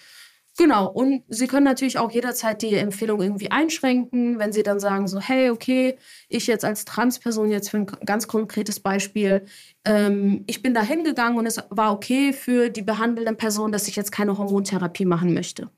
[0.58, 5.06] Genau, und Sie können natürlich auch jederzeit die Empfehlung irgendwie einschränken, wenn Sie dann sagen,
[5.06, 9.44] so, hey, okay, ich jetzt als Transperson, jetzt für ein ganz konkretes Beispiel,
[9.84, 13.96] ähm, ich bin da hingegangen und es war okay für die behandelnde Person, dass ich
[13.96, 15.68] jetzt keine Hormontherapie machen möchte.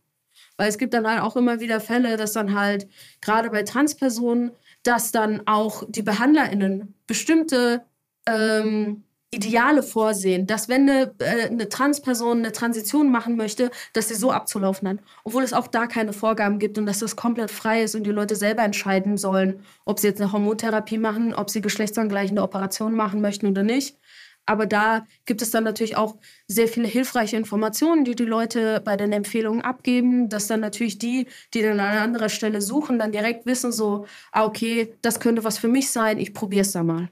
[0.57, 2.89] Weil es gibt dann halt auch immer wieder Fälle, dass dann halt
[3.21, 4.53] gerade bei Transpersonen,
[4.85, 7.85] dass dann auch die BehandlerInnen bestimmte
[8.27, 14.15] ähm, Ideale vorsehen, dass wenn eine, äh, eine Transperson eine Transition machen möchte, dass sie
[14.15, 14.99] so abzulaufen hat.
[15.23, 18.11] Obwohl es auch da keine Vorgaben gibt und dass das komplett frei ist und die
[18.11, 23.21] Leute selber entscheiden sollen, ob sie jetzt eine Hormontherapie machen, ob sie geschlechtsangleichende Operationen machen
[23.21, 23.99] möchten oder nicht.
[24.47, 28.97] Aber da gibt es dann natürlich auch sehr viele hilfreiche Informationen, die die Leute bei
[28.97, 33.45] den Empfehlungen abgeben, dass dann natürlich die, die dann an anderer Stelle suchen, dann direkt
[33.45, 37.11] wissen, so, ah, okay, das könnte was für mich sein, ich probiere es da mal.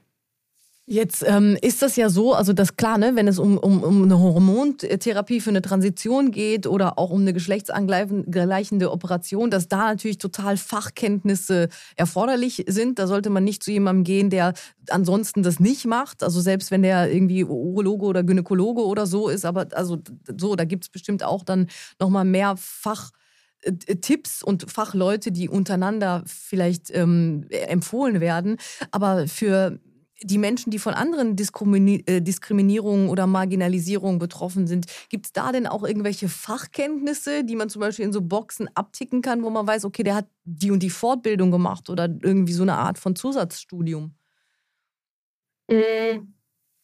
[0.89, 4.03] Jetzt ähm, ist das ja so, also das klar, ne, wenn es um, um, um
[4.03, 10.17] eine Hormontherapie für eine Transition geht oder auch um eine geschlechtsangleichende Operation, dass da natürlich
[10.17, 12.99] total Fachkenntnisse erforderlich sind.
[12.99, 14.53] Da sollte man nicht zu jemandem gehen, der
[14.89, 16.23] ansonsten das nicht macht.
[16.23, 19.97] Also selbst wenn der irgendwie Urologe oder Gynäkologe oder so ist, aber also
[20.37, 21.67] so, da gibt es bestimmt auch dann
[21.99, 23.11] nochmal mehr Fach.
[23.61, 28.55] Äh, Tipps und Fachleute, die untereinander vielleicht ähm, empfohlen werden.
[28.91, 29.79] Aber für
[30.23, 35.67] die Menschen, die von anderen äh, Diskriminierungen oder Marginalisierungen betroffen sind, gibt es da denn
[35.67, 39.85] auch irgendwelche Fachkenntnisse, die man zum Beispiel in so Boxen abticken kann, wo man weiß,
[39.85, 44.15] okay, der hat die und die Fortbildung gemacht oder irgendwie so eine Art von Zusatzstudium?
[45.67, 46.19] Äh,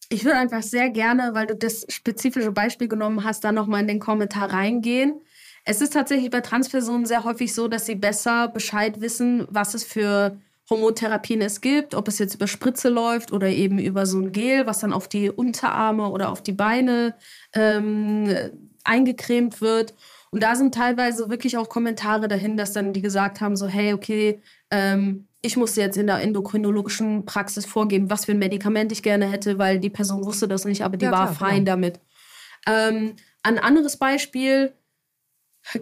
[0.09, 3.87] ich würde einfach sehr gerne, weil du das spezifische Beispiel genommen hast, da nochmal in
[3.87, 5.21] den Kommentar reingehen.
[5.65, 9.83] Es ist tatsächlich bei Transpersonen sehr häufig so, dass sie besser Bescheid wissen, was es
[9.83, 10.37] für
[10.69, 14.65] Hormontherapien es gibt, ob es jetzt über Spritze läuft oder eben über so ein Gel,
[14.65, 17.15] was dann auf die Unterarme oder auf die Beine
[17.53, 18.33] ähm,
[18.83, 19.93] eingecremt wird.
[20.31, 23.93] Und da sind teilweise wirklich auch Kommentare dahin, dass dann die gesagt haben, so hey,
[23.93, 29.03] okay, ähm, ich musste jetzt in der endokrinologischen Praxis vorgeben, was für ein Medikament ich
[29.03, 31.75] gerne hätte, weil die Person wusste das nicht, aber die ja, war klar, fein klar.
[31.77, 31.99] damit.
[32.65, 34.73] Ähm, ein anderes Beispiel,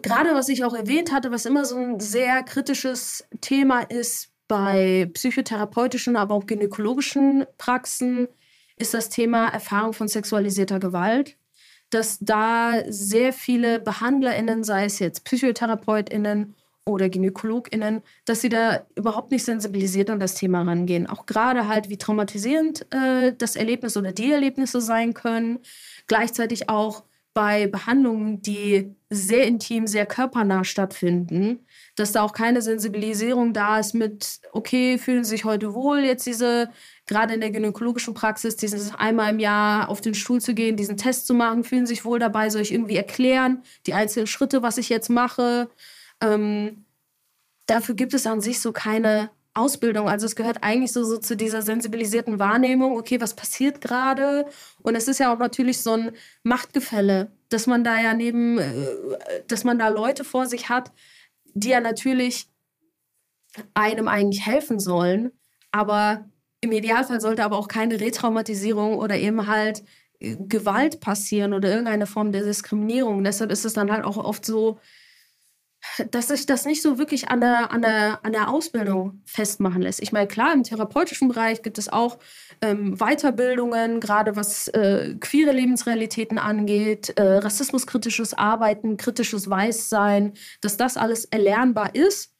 [0.01, 5.09] gerade was ich auch erwähnt hatte, was immer so ein sehr kritisches Thema ist, bei
[5.13, 8.27] psychotherapeutischen, aber auch gynäkologischen Praxen
[8.75, 11.37] ist das Thema Erfahrung von sexualisierter Gewalt,
[11.89, 16.53] dass da sehr viele BehandlerInnen, sei es jetzt PsychotherapeutInnen
[16.85, 21.07] oder GynäkologInnen, dass sie da überhaupt nicht sensibilisiert an das Thema rangehen.
[21.07, 25.59] Auch gerade halt, wie traumatisierend äh, das Erlebnis oder die Erlebnisse sein können.
[26.07, 31.65] Gleichzeitig auch, bei Behandlungen, die sehr intim, sehr körpernah stattfinden,
[31.95, 36.25] dass da auch keine Sensibilisierung da ist mit, okay, fühlen Sie sich heute wohl, jetzt
[36.25, 36.69] diese,
[37.07, 40.97] gerade in der gynäkologischen Praxis, dieses einmal im Jahr auf den Stuhl zu gehen, diesen
[40.97, 44.61] Test zu machen, fühlen Sie sich wohl dabei, soll ich irgendwie erklären, die einzelnen Schritte,
[44.61, 45.69] was ich jetzt mache.
[46.21, 46.85] Ähm,
[47.65, 50.07] dafür gibt es an sich so keine Ausbildung.
[50.07, 54.45] Also es gehört eigentlich so, so zu dieser sensibilisierten Wahrnehmung, okay, was passiert gerade?
[54.81, 56.11] Und es ist ja auch natürlich so ein
[56.43, 58.73] Machtgefälle, dass man da ja neben, äh,
[59.47, 60.91] dass man da Leute vor sich hat,
[61.53, 62.47] die ja natürlich
[63.73, 65.31] einem eigentlich helfen sollen,
[65.71, 66.25] aber
[66.61, 69.83] im Idealfall sollte aber auch keine Retraumatisierung oder eben halt
[70.19, 73.23] äh, Gewalt passieren oder irgendeine Form der Diskriminierung.
[73.23, 74.79] Deshalb ist es dann halt auch oft so,
[76.09, 80.01] dass sich das nicht so wirklich an der, an der, an der Ausbildung festmachen lässt.
[80.01, 82.17] Ich meine, klar, im therapeutischen Bereich gibt es auch
[82.61, 90.97] ähm, Weiterbildungen, gerade was äh, queere Lebensrealitäten angeht, äh, rassismuskritisches Arbeiten, kritisches Weißsein, dass das
[90.97, 92.33] alles erlernbar ist.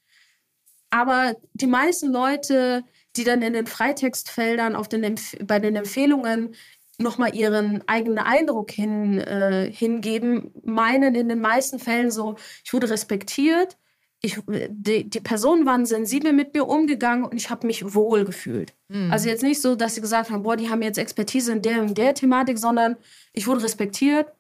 [0.89, 2.84] Aber die meisten Leute,
[3.15, 6.56] die dann in den Freitextfeldern auf den bei den Empfehlungen
[6.97, 12.89] nochmal ihren eigenen Eindruck hin, äh, hingeben, meinen in den meisten Fällen so, ich wurde
[12.89, 13.77] respektiert,
[14.23, 18.73] ich, die, die Personen waren sensibel mit mir umgegangen und ich habe mich wohl gefühlt.
[18.88, 19.12] Mhm.
[19.12, 21.82] Also jetzt nicht so, dass sie gesagt haben, boah, die haben jetzt Expertise in der
[21.82, 22.97] und der Thematik, sondern
[23.34, 24.32] ich wurde respektiert,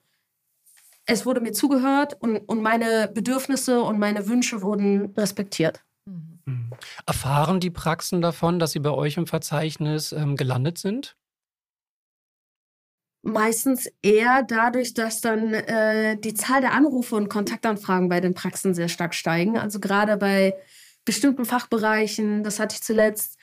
[1.07, 5.83] es wurde mir zugehört und, und meine Bedürfnisse und meine Wünsche wurden respektiert.
[6.05, 6.71] Mhm.
[7.07, 11.15] Erfahren die Praxen davon, dass sie bei euch im Verzeichnis ähm, gelandet sind?
[13.23, 18.73] Meistens eher dadurch, dass dann äh, die Zahl der Anrufe und Kontaktanfragen bei den Praxen
[18.73, 19.57] sehr stark steigen.
[19.57, 20.55] Also gerade bei
[21.05, 23.37] bestimmten Fachbereichen, das hatte ich zuletzt.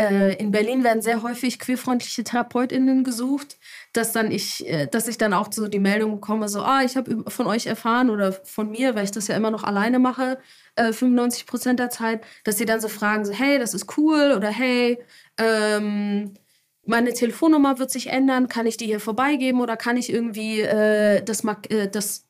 [0.00, 3.58] Äh, in Berlin werden sehr häufig queerfreundliche TherapeutInnen gesucht,
[3.92, 6.96] dass dann ich, äh, dass ich dann auch so die Meldung bekomme, so, ah, ich
[6.96, 10.38] habe von euch erfahren oder von mir, weil ich das ja immer noch alleine mache,
[10.76, 14.32] 95 äh, Prozent der Zeit, dass sie dann so fragen, so, hey, das ist cool
[14.36, 14.98] oder hey,
[15.36, 16.34] ähm,
[16.88, 21.22] meine Telefonnummer wird sich ändern, kann ich die hier vorbeigeben oder kann ich irgendwie äh,
[21.22, 22.24] das, äh, das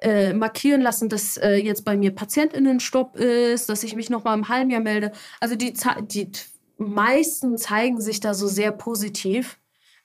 [0.00, 4.34] äh, markieren lassen, dass äh, jetzt bei mir PatientInnenstopp ist, dass ich mich noch mal
[4.34, 5.12] im halben Jahr melde.
[5.40, 6.30] Also die, die
[6.78, 9.58] meisten zeigen sich da so sehr positiv.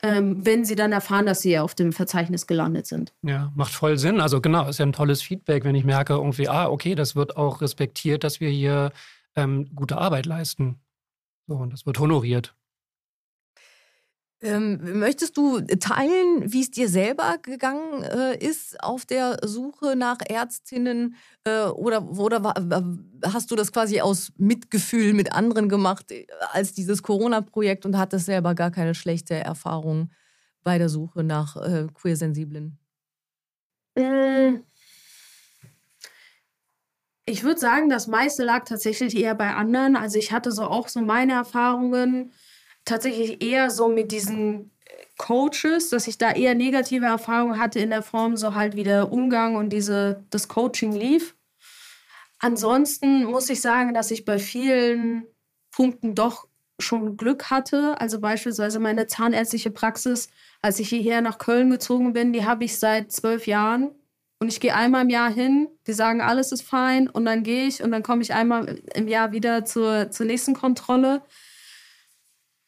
[0.03, 3.13] Ähm, wenn sie dann erfahren, dass sie auf dem Verzeichnis gelandet sind.
[3.21, 4.19] Ja, macht voll Sinn.
[4.19, 7.37] Also genau, ist ja ein tolles Feedback, wenn ich merke, irgendwie, ah, okay, das wird
[7.37, 8.91] auch respektiert, dass wir hier
[9.35, 10.79] ähm, gute Arbeit leisten.
[11.47, 12.55] So, und das wird honoriert.
[14.45, 20.17] Ähm, möchtest du teilen, wie es dir selber gegangen äh, ist auf der Suche nach
[20.23, 21.15] Ärztinnen?
[21.45, 22.53] Äh, oder oder
[23.25, 28.27] hast du das quasi aus Mitgefühl mit anderen gemacht äh, als dieses Corona-Projekt und hattest
[28.27, 30.11] selber gar keine schlechte Erfahrung
[30.63, 32.77] bei der Suche nach äh, queersensiblen?
[33.95, 34.59] Äh,
[37.25, 39.95] ich würde sagen, das meiste lag tatsächlich eher bei anderen.
[39.95, 42.31] Also ich hatte so auch so meine Erfahrungen
[42.85, 44.71] tatsächlich eher so mit diesen
[45.17, 49.11] Coaches, dass ich da eher negative Erfahrungen hatte in der Form, so halt wie der
[49.11, 51.35] Umgang und diese, das Coaching lief.
[52.39, 55.25] Ansonsten muss ich sagen, dass ich bei vielen
[55.71, 56.47] Punkten doch
[56.79, 57.99] schon Glück hatte.
[57.99, 60.29] Also beispielsweise meine zahnärztliche Praxis,
[60.61, 63.91] als ich hierher nach Köln gezogen bin, die habe ich seit zwölf Jahren.
[64.39, 67.67] Und ich gehe einmal im Jahr hin, die sagen, alles ist fein und dann gehe
[67.67, 71.21] ich und dann komme ich einmal im Jahr wieder zur, zur nächsten Kontrolle.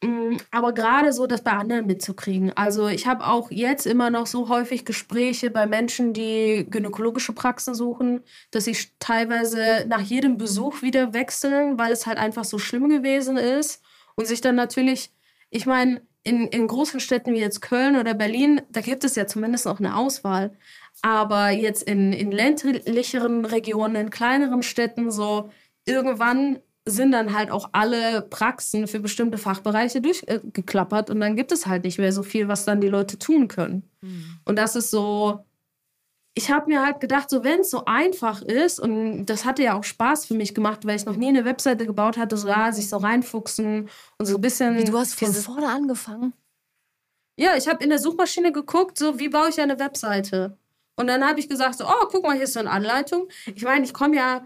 [0.02, 2.52] Mm, aber gerade so das bei anderen mitzukriegen.
[2.56, 7.74] Also ich habe auch jetzt immer noch so häufig Gespräche bei Menschen, die gynäkologische Praxen
[7.74, 12.88] suchen, dass sie teilweise nach jedem Besuch wieder wechseln, weil es halt einfach so schlimm
[12.88, 13.82] gewesen ist.
[14.14, 15.12] Und sich dann natürlich,
[15.50, 19.26] ich meine, in, in großen Städten wie jetzt Köln oder Berlin, da gibt es ja
[19.26, 20.52] zumindest noch eine Auswahl.
[21.02, 25.50] Aber jetzt in, in ländlicheren Regionen, in kleineren Städten, so
[25.86, 31.66] irgendwann sind dann halt auch alle Praxen für bestimmte Fachbereiche durchgeklappert und dann gibt es
[31.66, 33.88] halt nicht mehr so viel, was dann die Leute tun können.
[34.00, 34.38] Mhm.
[34.44, 35.44] Und das ist so,
[36.34, 39.78] ich habe mir halt gedacht, so wenn es so einfach ist und das hatte ja
[39.78, 42.72] auch Spaß für mich gemacht, weil ich noch nie eine Webseite gebaut hatte, so ja,
[42.72, 44.78] sich so reinfuchsen und so ein bisschen.
[44.78, 46.32] Wie, du hast von vorne angefangen?
[47.36, 50.56] Ja, ich habe in der Suchmaschine geguckt, so wie baue ich eine Webseite.
[50.96, 53.28] Und dann habe ich gesagt, so, oh, guck mal, hier ist so eine Anleitung.
[53.54, 54.44] Ich meine, ich komme ja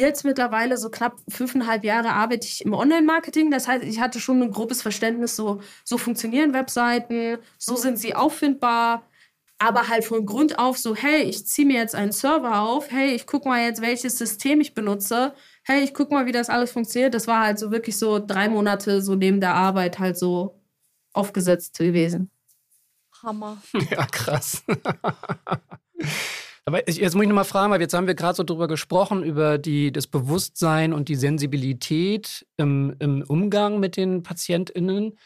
[0.00, 3.50] jetzt mittlerweile so knapp fünfeinhalb Jahre arbeite ich im Online-Marketing.
[3.50, 8.14] Das heißt, ich hatte schon ein grobes Verständnis, so, so funktionieren Webseiten, so sind sie
[8.14, 9.04] auffindbar.
[9.58, 13.14] Aber halt von Grund auf so, hey, ich ziehe mir jetzt einen Server auf, hey,
[13.14, 16.72] ich gucke mal jetzt, welches System ich benutze, hey, ich gucke mal, wie das alles
[16.72, 17.14] funktioniert.
[17.14, 20.60] Das war halt so wirklich so drei Monate so neben der Arbeit halt so
[21.12, 22.30] aufgesetzt gewesen.
[23.22, 23.62] Hammer.
[23.90, 24.64] Ja, krass.
[26.64, 29.58] Aber jetzt muss ich nochmal fragen, weil jetzt haben wir gerade so drüber gesprochen, über
[29.58, 35.18] die, das Bewusstsein und die Sensibilität im, im Umgang mit den PatientInnen.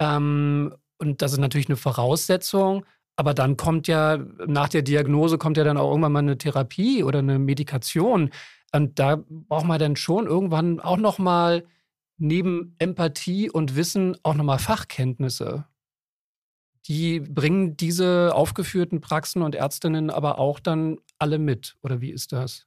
[0.00, 2.84] Ähm, und das ist natürlich eine Voraussetzung.
[3.14, 7.04] Aber dann kommt ja, nach der Diagnose kommt ja dann auch irgendwann mal eine Therapie
[7.04, 8.30] oder eine Medikation.
[8.72, 11.64] Und da braucht man dann schon irgendwann auch nochmal
[12.18, 15.66] neben Empathie und Wissen auch nochmal Fachkenntnisse
[16.86, 21.76] die bringen diese aufgeführten Praxen und Ärztinnen aber auch dann alle mit.
[21.82, 22.66] Oder wie ist das?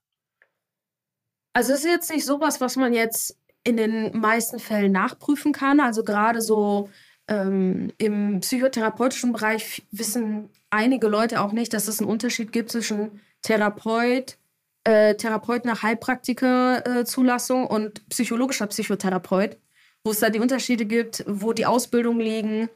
[1.54, 5.80] Also es ist jetzt nicht sowas, was man jetzt in den meisten Fällen nachprüfen kann.
[5.80, 6.90] Also gerade so
[7.28, 13.22] ähm, im psychotherapeutischen Bereich wissen einige Leute auch nicht, dass es einen Unterschied gibt zwischen
[13.42, 14.38] Therapeut,
[14.84, 19.58] äh, Therapeut nach Heilpraktiker-Zulassung äh, und psychologischer Psychotherapeut,
[20.04, 22.70] wo es da die Unterschiede gibt, wo die Ausbildungen liegen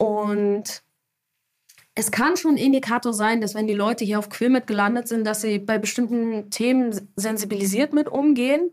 [0.00, 0.82] und
[1.94, 5.26] es kann schon ein Indikator sein, dass wenn die Leute hier auf Quilmet gelandet sind,
[5.26, 8.70] dass sie bei bestimmten Themen sensibilisiert mit umgehen.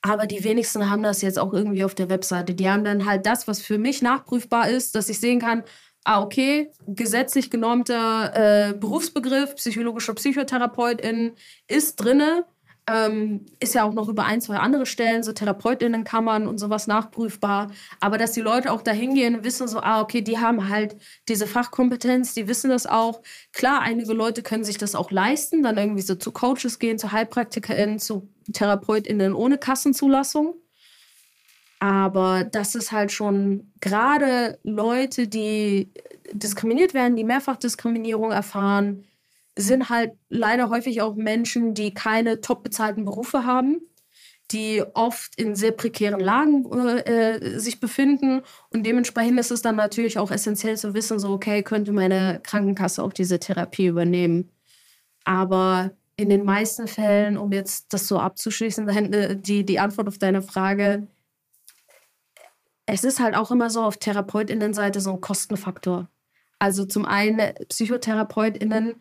[0.00, 2.54] Aber die wenigsten haben das jetzt auch irgendwie auf der Webseite.
[2.54, 5.64] Die haben dann halt das, was für mich nachprüfbar ist, dass ich sehen kann,
[6.04, 11.34] ah, okay, gesetzlich genormter äh, Berufsbegriff, psychologischer Psychotherapeutin
[11.68, 12.46] ist drinne.
[12.92, 17.70] Ähm, ist ja auch noch über ein, zwei andere Stellen, so Therapeutinnenkammern und sowas nachprüfbar.
[18.00, 20.96] Aber dass die Leute auch da hingehen und wissen so, ah, okay, die haben halt
[21.28, 23.22] diese Fachkompetenz, die wissen das auch.
[23.52, 27.12] Klar, einige Leute können sich das auch leisten, dann irgendwie so zu Coaches gehen, zu
[27.12, 30.54] HeilpraktikerInnen, zu TherapeutInnen ohne Kassenzulassung.
[31.78, 35.92] Aber das ist halt schon gerade Leute, die
[36.32, 39.04] diskriminiert werden, die Mehrfachdiskriminierung erfahren,
[39.60, 43.80] sind halt leider häufig auch Menschen, die keine top bezahlten Berufe haben,
[44.50, 48.42] die oft in sehr prekären Lagen äh, sich befinden.
[48.70, 53.02] Und dementsprechend ist es dann natürlich auch essentiell zu wissen, so, okay, könnte meine Krankenkasse
[53.02, 54.50] auch diese Therapie übernehmen.
[55.24, 60.18] Aber in den meisten Fällen, um jetzt das so abzuschließen, äh, die, die Antwort auf
[60.18, 61.06] deine Frage,
[62.86, 66.08] es ist halt auch immer so auf TherapeutInnenseite so ein Kostenfaktor.
[66.58, 68.96] Also zum einen PsychotherapeutInnen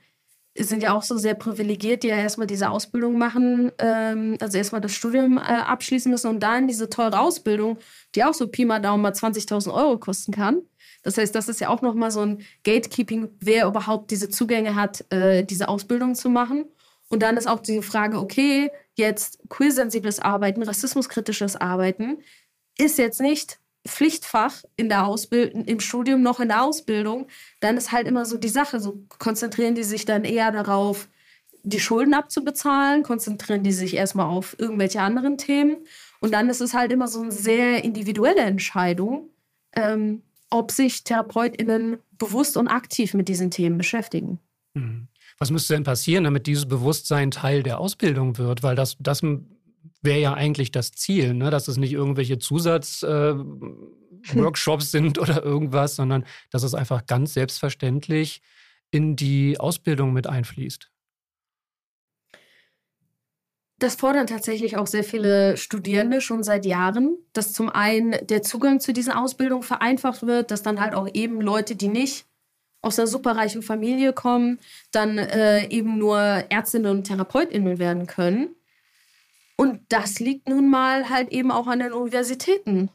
[0.57, 4.81] sind ja auch so sehr privilegiert, die ja erstmal diese Ausbildung machen, ähm, also erstmal
[4.81, 7.77] das Studium äh, abschließen müssen und dann diese teure Ausbildung,
[8.15, 10.62] die auch so Pi mal Daumen mal 20.000 Euro kosten kann.
[11.03, 15.05] Das heißt, das ist ja auch nochmal so ein Gatekeeping, wer überhaupt diese Zugänge hat,
[15.12, 16.65] äh, diese Ausbildung zu machen.
[17.09, 22.19] Und dann ist auch die Frage, okay, jetzt queersensibles Arbeiten, rassismuskritisches Arbeiten
[22.77, 27.27] ist jetzt nicht Pflichtfach in der Ausbildung, im Studium noch in der Ausbildung,
[27.59, 31.07] dann ist halt immer so die Sache, so konzentrieren die sich dann eher darauf,
[31.63, 35.77] die Schulden abzubezahlen, konzentrieren die sich erstmal auf irgendwelche anderen Themen.
[36.19, 39.29] Und dann ist es halt immer so eine sehr individuelle Entscheidung,
[39.75, 44.39] ähm, ob sich TherapeutInnen bewusst und aktiv mit diesen Themen beschäftigen.
[44.73, 45.07] Mhm.
[45.37, 48.61] Was müsste denn passieren, damit dieses Bewusstsein Teil der Ausbildung wird?
[48.61, 49.21] Weil das, das
[50.02, 51.49] wäre ja eigentlich das Ziel, ne?
[51.49, 58.41] dass es nicht irgendwelche Zusatzworkshops äh, sind oder irgendwas, sondern dass es einfach ganz selbstverständlich
[58.91, 60.89] in die Ausbildung mit einfließt.
[63.80, 68.82] Das fordern tatsächlich auch sehr viele Studierende schon seit Jahren, dass zum einen der Zugang
[68.82, 72.25] zu diesen Ausbildungen vereinfacht wird, dass dann halt auch eben Leute, die nicht
[72.82, 74.60] aus einer superreichen Familie kommen,
[74.91, 78.54] dann äh, eben nur Ärztinnen und Therapeutinnen werden können.
[79.60, 82.89] Und das liegt nun mal halt eben auch an den Universitäten,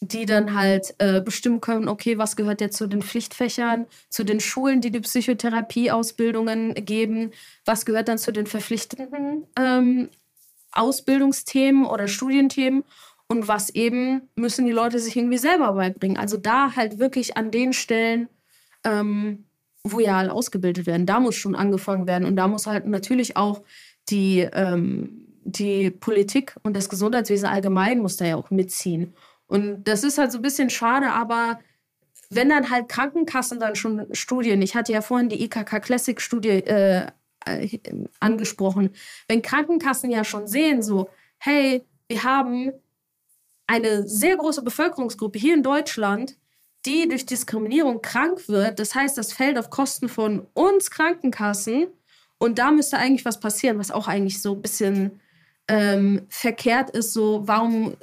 [0.00, 4.38] die dann halt äh, bestimmen können, okay, was gehört jetzt zu den Pflichtfächern, zu den
[4.38, 7.32] Schulen, die die Psychotherapieausbildungen geben,
[7.64, 10.08] was gehört dann zu den verpflichtenden ähm,
[10.70, 12.84] Ausbildungsthemen oder Studienthemen?
[13.26, 16.16] Und was eben müssen die Leute sich irgendwie selber beibringen.
[16.16, 18.28] Also da halt wirklich an den Stellen,
[18.84, 19.46] ähm,
[19.82, 22.24] wo ja alle ausgebildet werden, da muss schon angefangen werden.
[22.24, 23.62] Und da muss halt natürlich auch
[24.10, 29.14] die ähm, die Politik und das Gesundheitswesen allgemein muss da ja auch mitziehen.
[29.46, 31.58] Und das ist halt so ein bisschen schade, aber
[32.30, 36.48] wenn dann halt Krankenkassen dann schon Studien, ich hatte ja vorhin die IKK Classic Studie
[36.48, 37.06] äh,
[37.44, 37.78] äh,
[38.20, 38.90] angesprochen,
[39.28, 42.72] wenn Krankenkassen ja schon sehen, so, hey, wir haben
[43.66, 46.36] eine sehr große Bevölkerungsgruppe hier in Deutschland,
[46.86, 51.86] die durch Diskriminierung krank wird, das heißt, das fällt auf Kosten von uns Krankenkassen
[52.38, 55.20] und da müsste eigentlich was passieren, was auch eigentlich so ein bisschen
[55.68, 57.96] ähm, verkehrt ist, so warum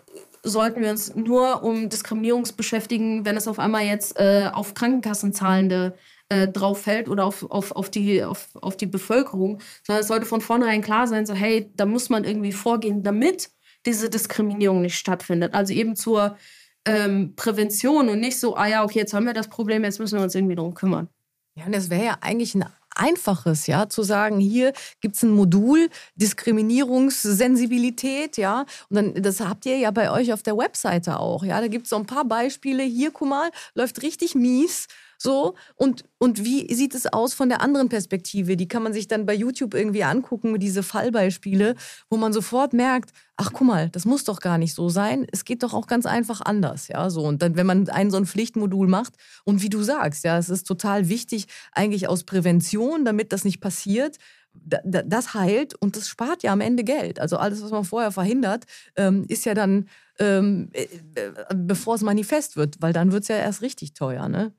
[0.44, 5.96] sollten wir uns nur um Diskriminierung beschäftigen, wenn es auf einmal jetzt äh, auf Krankenkassenzahlende
[6.30, 10.26] äh, drauf fällt oder auf, auf, auf, die, auf, auf die Bevölkerung, sondern es sollte
[10.26, 13.50] von vornherein klar sein, so hey, da muss man irgendwie vorgehen, damit
[13.86, 15.54] diese Diskriminierung nicht stattfindet.
[15.54, 16.38] Also eben zur
[16.86, 20.18] ähm, Prävention und nicht so, ah ja, okay, jetzt haben wir das Problem, jetzt müssen
[20.18, 21.10] wir uns irgendwie drum kümmern.
[21.56, 22.66] Ja, und das wäre ja eigentlich ein
[23.00, 29.66] einfaches, ja, zu sagen, hier gibt es ein Modul Diskriminierungssensibilität, ja, und dann, das habt
[29.66, 32.26] ihr ja bei euch auf der Webseite auch, ja, da gibt es so ein paar
[32.26, 34.88] Beispiele, hier, guck mal, läuft richtig mies,
[35.22, 38.56] so, und, und wie sieht es aus von der anderen Perspektive?
[38.56, 41.76] Die kann man sich dann bei YouTube irgendwie angucken, diese Fallbeispiele,
[42.10, 45.28] wo man sofort merkt, ach guck mal, das muss doch gar nicht so sein.
[45.30, 47.24] Es geht doch auch ganz einfach anders, ja, so.
[47.26, 50.50] Und dann, wenn man ein so ein Pflichtmodul macht und wie du sagst, ja, es
[50.50, 54.20] ist total wichtig, eigentlich aus Prävention, damit das nicht passiert,
[54.54, 57.20] das heilt und das spart ja am Ende Geld.
[57.20, 58.66] Also alles, was man vorher verhindert,
[58.96, 60.84] ähm, ist ja dann, ähm, äh,
[61.16, 64.54] äh, bevor es manifest wird, weil dann wird es ja erst richtig teuer, ne?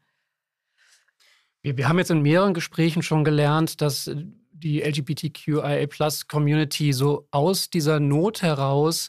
[1.63, 4.11] Wir, wir haben jetzt in mehreren Gesprächen schon gelernt, dass
[4.53, 9.09] die LGBTQIA-Plus-Community so aus dieser Not heraus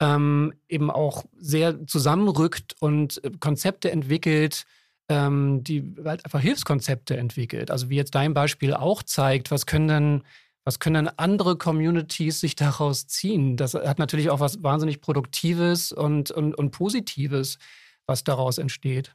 [0.00, 4.64] ähm, eben auch sehr zusammenrückt und äh, Konzepte entwickelt,
[5.08, 7.70] ähm, die halt einfach Hilfskonzepte entwickelt.
[7.70, 10.22] Also wie jetzt dein Beispiel auch zeigt, was können denn,
[10.64, 13.56] was können andere Communities sich daraus ziehen?
[13.56, 17.58] Das hat natürlich auch was wahnsinnig Produktives und, und, und Positives,
[18.06, 19.14] was daraus entsteht.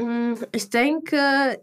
[0.00, 1.62] Mm, ich denke,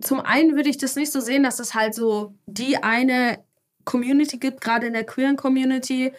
[0.00, 3.44] zum einen würde ich das nicht so sehen, dass es halt so die eine
[3.84, 6.12] Community gibt, gerade in der queeren Community.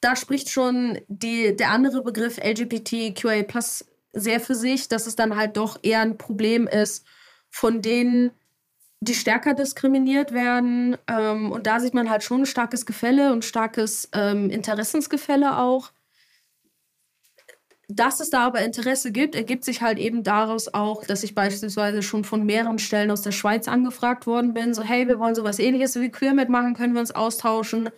[0.00, 3.44] Da spricht schon die, der andere Begriff LGBTQIA
[4.12, 7.04] sehr für sich, dass es dann halt doch eher ein Problem ist,
[7.50, 8.30] von denen
[9.00, 10.96] die stärker diskriminiert werden.
[11.08, 15.90] Ähm, und da sieht man halt schon ein starkes Gefälle und starkes ähm, Interessensgefälle auch.
[17.88, 22.02] Dass es da aber Interesse gibt, ergibt sich halt eben daraus auch, dass ich beispielsweise
[22.02, 25.58] schon von mehreren Stellen aus der Schweiz angefragt worden bin, so hey, wir wollen sowas
[25.58, 27.90] ähnliches wie Queer mitmachen, können wir uns austauschen.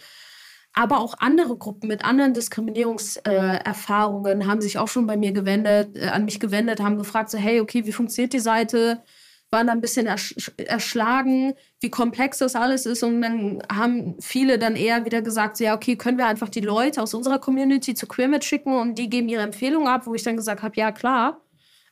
[0.73, 6.09] Aber auch andere Gruppen mit anderen Diskriminierungserfahrungen haben sich auch schon bei mir gewendet, äh,
[6.09, 9.03] an mich gewendet, haben gefragt, so hey, okay, wie funktioniert die Seite?
[9.51, 13.03] Waren da ein bisschen ersch erschlagen, wie komplex das alles ist.
[13.03, 17.03] Und dann haben viele dann eher wieder gesagt, ja, okay, können wir einfach die Leute
[17.03, 20.37] aus unserer Community zu Queermet schicken und die geben ihre Empfehlung ab, wo ich dann
[20.37, 21.41] gesagt habe, ja, klar,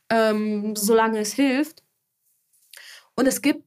[0.09, 1.83] ähm, solange es hilft.
[3.15, 3.63] Und es gibt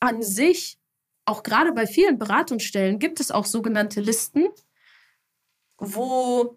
[0.00, 0.78] an sich,
[1.26, 4.48] auch gerade bei vielen Beratungsstellen, gibt es auch sogenannte Listen,
[5.78, 6.56] wo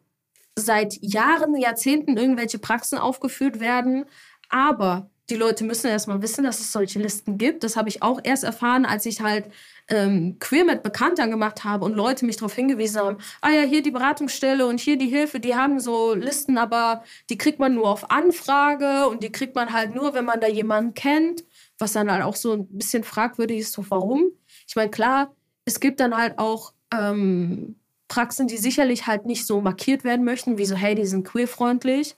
[0.55, 4.05] seit Jahren, Jahrzehnten irgendwelche Praxen aufgeführt werden,
[4.49, 7.63] aber die Leute müssen erstmal wissen, dass es solche Listen gibt.
[7.63, 9.45] Das habe ich auch erst erfahren, als ich halt
[9.87, 13.91] ähm, Queermet bekannter gemacht habe und Leute mich darauf hingewiesen haben, ah ja, hier die
[13.91, 18.11] Beratungsstelle und hier die Hilfe, die haben so Listen, aber die kriegt man nur auf
[18.11, 21.45] Anfrage und die kriegt man halt nur, wenn man da jemanden kennt,
[21.77, 24.31] was dann halt auch so ein bisschen fragwürdig ist, so warum.
[24.67, 25.33] Ich meine, klar,
[25.65, 27.75] es gibt dann halt auch ähm,
[28.07, 32.15] Praxen, die sicherlich halt nicht so markiert werden möchten, wie so, hey, die sind queerfreundlich.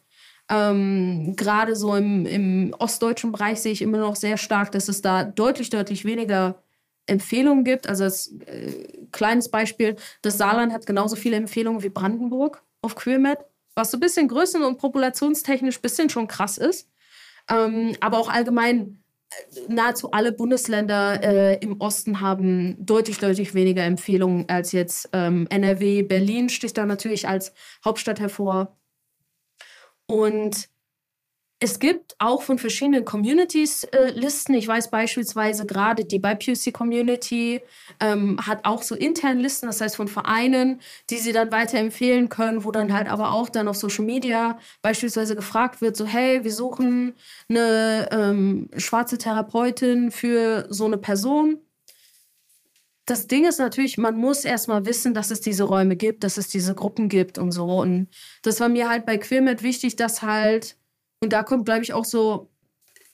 [0.50, 5.02] Ähm, Gerade so im, im ostdeutschen Bereich sehe ich immer noch sehr stark, dass es
[5.02, 6.62] da deutlich, deutlich weniger
[7.08, 7.88] Empfehlungen gibt.
[7.88, 13.40] Also als äh, kleines Beispiel, das Saarland hat genauso viele Empfehlungen wie Brandenburg auf QueerMed,
[13.76, 16.90] was so ein bisschen größen- und populationstechnisch ein bisschen schon krass ist.
[17.50, 23.84] Ähm, aber auch allgemein äh, nahezu alle Bundesländer äh, im Osten haben deutlich, deutlich weniger
[23.84, 26.04] Empfehlungen als jetzt ähm, NRW.
[26.04, 28.76] Berlin sticht da natürlich als Hauptstadt hervor.
[30.08, 30.70] Und
[31.60, 34.54] es gibt auch von verschiedenen Communities äh, Listen.
[34.56, 37.62] Ich weiß beispielsweise gerade die BIPUC Community
[38.02, 42.66] ähm, hat auch so interne Listen, das heißt von Vereinen, die sie dann weiterempfehlen können,
[42.66, 46.52] wo dann halt aber auch dann auf Social Media beispielsweise gefragt wird, so hey, wir
[46.52, 47.16] suchen
[47.50, 51.65] eine ähm, schwarze Therapeutin für so eine Person
[53.06, 56.48] das Ding ist natürlich, man muss erstmal wissen, dass es diese Räume gibt, dass es
[56.48, 57.66] diese Gruppen gibt und so.
[57.66, 58.08] Und
[58.42, 60.78] das war mir halt bei Queermet wichtig, dass halt,
[61.22, 62.50] und da kommt, glaube ich, auch so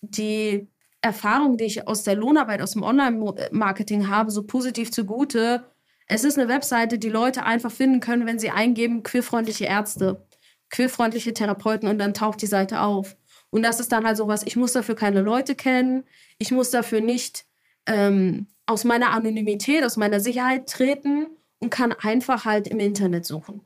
[0.01, 0.67] die
[1.01, 5.65] Erfahrung, die ich aus der Lohnarbeit, aus dem Online-Marketing habe, so positiv zugute.
[6.07, 10.25] Es ist eine Webseite, die Leute einfach finden können, wenn sie eingeben, queerfreundliche Ärzte,
[10.69, 13.17] queerfreundliche Therapeuten und dann taucht die Seite auf.
[13.49, 16.05] Und das ist dann halt sowas, ich muss dafür keine Leute kennen,
[16.37, 17.45] ich muss dafür nicht
[17.85, 21.27] ähm, aus meiner Anonymität, aus meiner Sicherheit treten
[21.59, 23.61] und kann einfach halt im Internet suchen.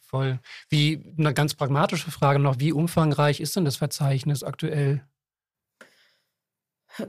[0.00, 0.38] Voll.
[0.68, 5.04] Wie eine ganz pragmatische Frage noch, wie umfangreich ist denn das Verzeichnis aktuell?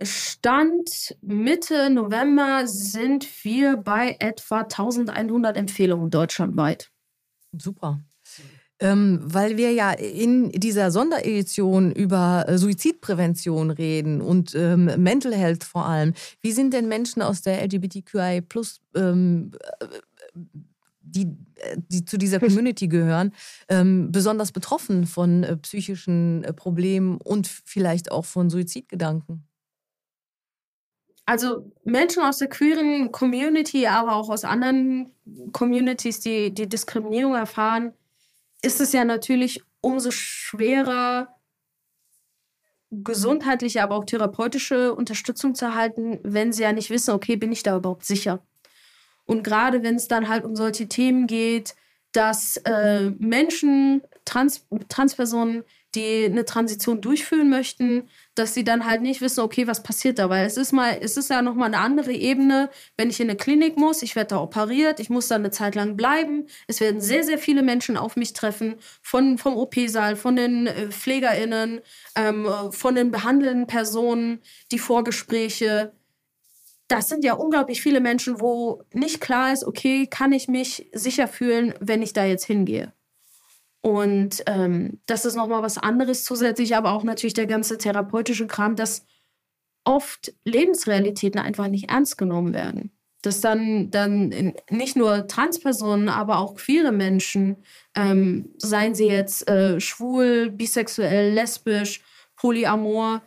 [0.02, 6.92] Stand Mitte November sind wir bei etwa 1100 Empfehlungen deutschlandweit.
[7.54, 8.02] Super.
[8.80, 15.64] Ähm, weil wir ja in dieser Sonderedition über äh, Suizidprävention reden und ähm, Mental Health
[15.64, 16.14] vor allem.
[16.42, 19.52] Wie sind denn Menschen aus der LGBTQI plus ähm,
[21.02, 21.48] die, die
[21.90, 23.34] die zu dieser Community gehören,
[23.70, 29.48] ähm, besonders betroffen von äh, psychischen äh, Problemen und vielleicht auch von Suizidgedanken?
[31.26, 35.12] Also Menschen aus der queeren Community, aber auch aus anderen
[35.52, 37.94] Communities, die die Diskriminierung erfahren,
[38.62, 41.36] ist es ja natürlich umso schwerer,
[42.90, 47.64] gesundheitliche, aber auch therapeutische Unterstützung zu erhalten, wenn sie ja nicht wissen, okay, bin ich
[47.64, 48.46] da überhaupt sicher?
[49.26, 51.76] Und gerade wenn es dann halt um solche Themen geht,
[52.14, 55.64] dass äh, Menschen, Trans Transpersonen
[55.96, 60.30] die eine Transition durchführen möchten, dass sie dann halt nicht wissen, okay, was passiert da,
[60.30, 63.30] weil es ist mal, es ist ja noch mal eine andere Ebene, wenn ich in
[63.30, 66.82] eine Klinik muss, ich werde da operiert, ich muss da eine Zeit lang bleiben, es
[66.82, 71.82] werden sehr, sehr viele Menschen auf mich treffen, von, vom OP-Saal, von den äh, PflegerInnen,
[72.16, 75.94] ähm, von den behandelnden Personen, die Vorgespräche,
[76.88, 81.28] das sind ja unglaublich viele Menschen, wo nicht klar ist, okay, kann ich mich sicher
[81.28, 82.94] fühlen, wenn ich da jetzt hingehe.
[83.82, 88.76] Und ähm, das ist nochmal was anderes zusätzlich, aber auch natürlich der ganze therapeutische Kram,
[88.76, 89.06] dass
[89.84, 92.92] oft Lebensrealitäten einfach nicht ernst genommen werden.
[93.22, 97.58] Dass dann, dann nicht nur Transpersonen, aber auch queere Menschen,
[97.96, 102.02] ähm, seien sie jetzt äh, schwul, bisexuell, lesbisch,
[102.36, 103.22] polyamor,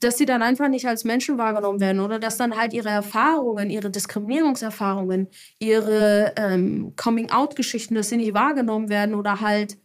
[0.00, 3.70] dass sie dann einfach nicht als Menschen wahrgenommen werden oder dass dann halt ihre Erfahrungen,
[3.70, 5.28] ihre Diskriminierungserfahrungen,
[5.58, 9.78] ihre ähm, Coming-out-Geschichten, dass sie nicht wahrgenommen werden oder halt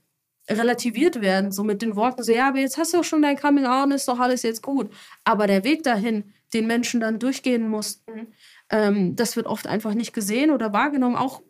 [0.49, 3.37] relativiert werden, so mit den Worten, so, ja, aber jetzt hast du auch schon dein
[3.37, 4.91] Coming Out, ist doch alles jetzt gut.
[5.23, 8.33] Aber der Weg dahin, den Menschen dann durchgehen mussten,
[8.71, 11.41] ähm, das wird oft einfach nicht gesehen oder wahrgenommen, auch,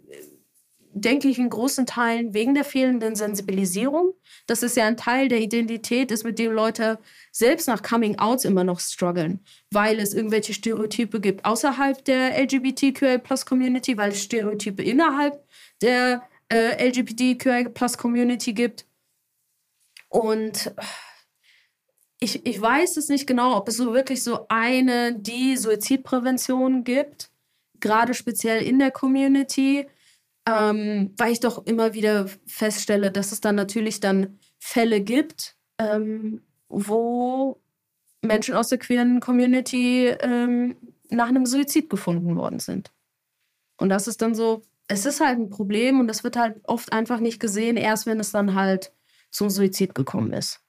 [0.91, 4.13] denke ich, in großen Teilen wegen der fehlenden Sensibilisierung.
[4.47, 6.99] Das ist ja ein Teil der Identität, ist, mit dem Leute
[7.31, 9.39] selbst nach Coming Outs immer noch strugglen,
[9.71, 15.41] weil es irgendwelche Stereotype gibt außerhalb der LGBTQI-Plus-Community, weil es Stereotype innerhalb
[15.81, 18.85] der äh, LGBTQI-Plus-Community gibt.
[20.09, 20.73] Und
[22.19, 27.31] ich, ich weiß es nicht genau, ob es so wirklich so eine, die Suizidprävention gibt,
[27.79, 29.87] gerade speziell in der Community,
[30.45, 36.41] ähm, weil ich doch immer wieder feststelle, dass es dann natürlich dann Fälle gibt, ähm,
[36.67, 37.61] wo
[38.21, 40.75] Menschen aus der queeren Community ähm,
[41.09, 42.91] nach einem Suizid gefunden worden sind.
[43.77, 46.91] Und das ist dann so, es ist halt ein Problem und das wird halt oft
[46.91, 48.91] einfach nicht gesehen, erst wenn es dann halt
[49.31, 50.61] zum Suizid gekommen ist.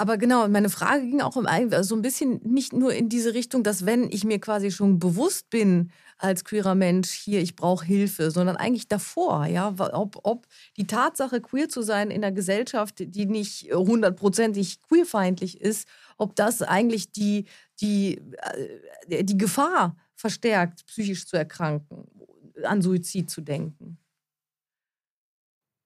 [0.00, 1.46] Aber genau, meine Frage ging auch um
[1.82, 5.50] so ein bisschen nicht nur in diese Richtung, dass wenn ich mir quasi schon bewusst
[5.50, 10.46] bin als queerer Mensch, hier, ich brauche Hilfe, sondern eigentlich davor, ja, ob, ob
[10.76, 16.62] die Tatsache, queer zu sein in einer Gesellschaft, die nicht hundertprozentig queerfeindlich ist, ob das
[16.62, 17.46] eigentlich die,
[17.80, 18.20] die,
[19.08, 22.04] äh, die Gefahr verstärkt, psychisch zu erkranken,
[22.62, 23.98] an Suizid zu denken?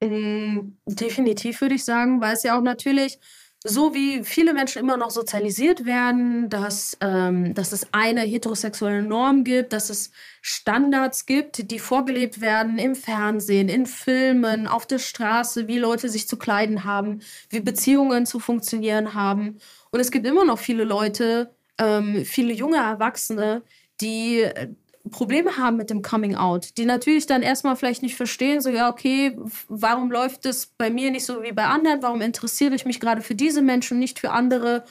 [0.03, 3.21] Ähm, definitiv würde ich sagen, weil es ja auch natürlich
[3.65, 9.45] so wie viele Menschen immer noch sozialisiert werden, dass, ähm, dass es eine heterosexuelle Norm
[9.45, 15.69] gibt, dass es Standards gibt, die vorgelebt werden im Fernsehen, in Filmen, auf der Straße,
[15.69, 19.59] wie Leute sich zu kleiden haben, wie Beziehungen zu funktionieren haben.
[19.93, 23.63] Und es gibt immer noch viele Leute, ähm, viele junge Erwachsene,
[24.01, 24.71] die äh,
[25.11, 28.89] Probleme haben mit dem Coming Out, die natürlich dann erstmal vielleicht nicht verstehen, so ja,
[28.89, 29.37] okay,
[29.69, 33.23] warum läuft es bei mir nicht so wie bei anderen, warum interessiere ich mich gerade
[33.23, 34.85] für diese Menschen, nicht für andere.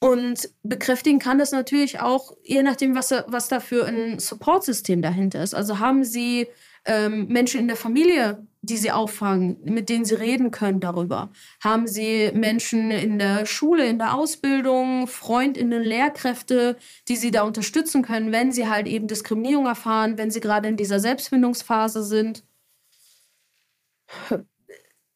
[0.00, 5.42] Und bekräftigen kann das natürlich auch, je nachdem, was, was da für ein Supportsystem dahinter
[5.42, 5.54] ist.
[5.54, 6.48] Also haben sie
[6.86, 11.30] ähm, Menschen in der Familie, die sie auffangen, mit denen sie reden können darüber?
[11.62, 16.76] Haben sie Menschen in der Schule, in der Ausbildung, Freundinnen, Lehrkräfte,
[17.08, 20.76] die sie da unterstützen können, wenn sie halt eben Diskriminierung erfahren, wenn sie gerade in
[20.76, 22.44] dieser Selbstfindungsphase sind?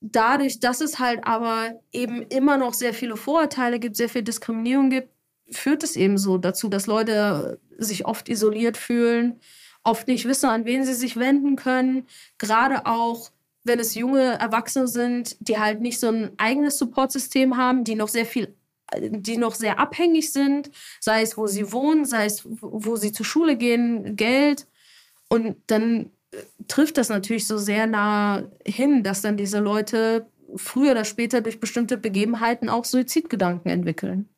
[0.00, 4.90] Dadurch, dass es halt aber eben immer noch sehr viele Vorurteile gibt, sehr viel Diskriminierung
[4.90, 5.10] gibt,
[5.50, 9.40] führt es eben so dazu, dass Leute sich oft isoliert fühlen,
[9.89, 12.07] oft nicht wissen, an wen sie sich wenden können.
[12.39, 13.30] Gerade auch,
[13.64, 18.09] wenn es junge Erwachsene sind, die halt nicht so ein eigenes Supportsystem haben, die noch
[18.09, 18.55] sehr viel
[19.01, 23.26] die noch sehr abhängig sind, sei es, wo sie wohnen, sei es, wo sie zur
[23.26, 24.66] Schule gehen, Geld.
[25.28, 30.26] Und dann äh, trifft das natürlich so sehr nah hin, dass dann diese Leute
[30.57, 34.30] früher oder später durch bestimmte Begebenheiten auch Suizidgedanken entwickeln.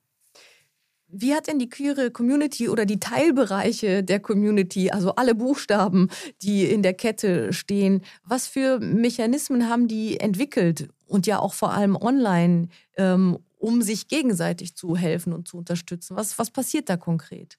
[1.13, 6.09] Wie hat denn die queere Community oder die Teilbereiche der Community, also alle Buchstaben,
[6.43, 11.73] die in der Kette stehen, was für Mechanismen haben die entwickelt und ja auch vor
[11.73, 16.17] allem online, ähm, um sich gegenseitig zu helfen und zu unterstützen?
[16.17, 17.59] Was, was passiert da konkret?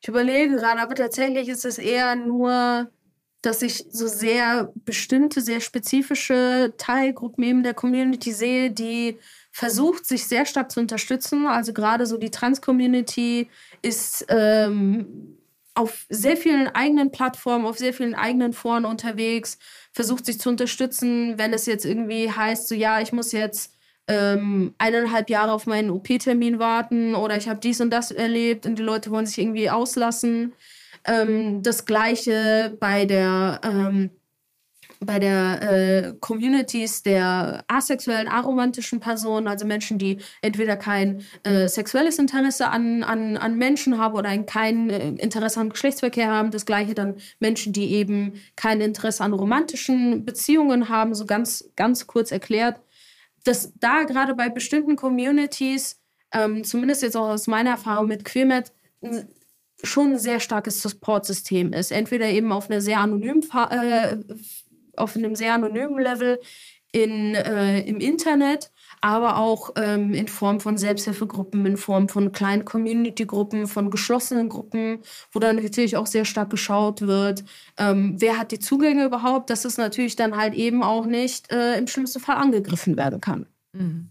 [0.00, 2.90] Ich überlege gerade, aber tatsächlich ist es eher nur,
[3.42, 9.18] dass ich so sehr bestimmte, sehr spezifische Teilgruppen eben der Community sehe, die
[9.50, 11.46] versucht, sich sehr stark zu unterstützen.
[11.46, 13.48] Also gerade so die Trans-Community
[13.82, 15.36] ist ähm,
[15.74, 19.58] auf sehr vielen eigenen Plattformen, auf sehr vielen eigenen Foren unterwegs,
[19.92, 23.74] versucht sich zu unterstützen, wenn es jetzt irgendwie heißt, so ja, ich muss jetzt
[24.08, 28.78] ähm, eineinhalb Jahre auf meinen OP-Termin warten oder ich habe dies und das erlebt und
[28.78, 30.52] die Leute wollen sich irgendwie auslassen.
[31.04, 34.10] Ähm, das gleiche bei der ähm,
[35.04, 42.18] bei der äh, Communities der asexuellen, aromantischen Personen, also Menschen, die entweder kein äh, sexuelles
[42.18, 46.50] Interesse an, an, an Menschen haben oder kein äh, Interesse an Geschlechtsverkehr haben.
[46.50, 52.06] Das gleiche dann Menschen, die eben kein Interesse an romantischen Beziehungen haben, so ganz, ganz
[52.06, 52.80] kurz erklärt.
[53.44, 56.00] Dass da gerade bei bestimmten Communities,
[56.32, 58.72] ähm, zumindest jetzt auch aus meiner Erfahrung mit Queermet,
[59.82, 61.92] schon ein sehr starkes Supportsystem ist.
[61.92, 64.16] Entweder eben auf einer sehr anonymen äh,
[64.96, 66.38] auf einem sehr anonymen Level
[66.92, 68.70] in, äh, im Internet,
[69.00, 74.98] aber auch ähm, in Form von Selbsthilfegruppen, in Form von kleinen Community-Gruppen, von geschlossenen Gruppen,
[75.32, 77.44] wo dann natürlich auch sehr stark geschaut wird,
[77.78, 81.78] ähm, wer hat die Zugänge überhaupt, dass es natürlich dann halt eben auch nicht äh,
[81.78, 83.46] im schlimmsten Fall angegriffen werden kann.
[83.72, 84.10] Mhm.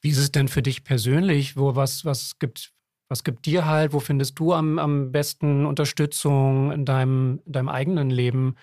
[0.00, 1.56] Wie ist es denn für dich persönlich?
[1.56, 2.73] Wo was, was gibt
[3.08, 3.92] was gibt dir halt?
[3.92, 8.56] Wo findest du am, am besten Unterstützung in deinem, in deinem eigenen Leben?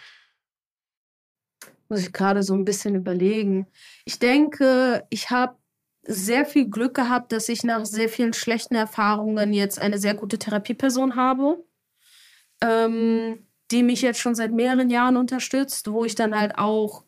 [1.89, 3.67] Muss ich gerade so ein bisschen überlegen.
[4.05, 5.55] Ich denke, ich habe
[6.03, 10.39] sehr viel Glück gehabt, dass ich nach sehr vielen schlechten Erfahrungen jetzt eine sehr gute
[10.39, 11.63] Therapieperson habe,
[12.61, 17.03] ähm, die mich jetzt schon seit mehreren Jahren unterstützt, wo ich dann halt auch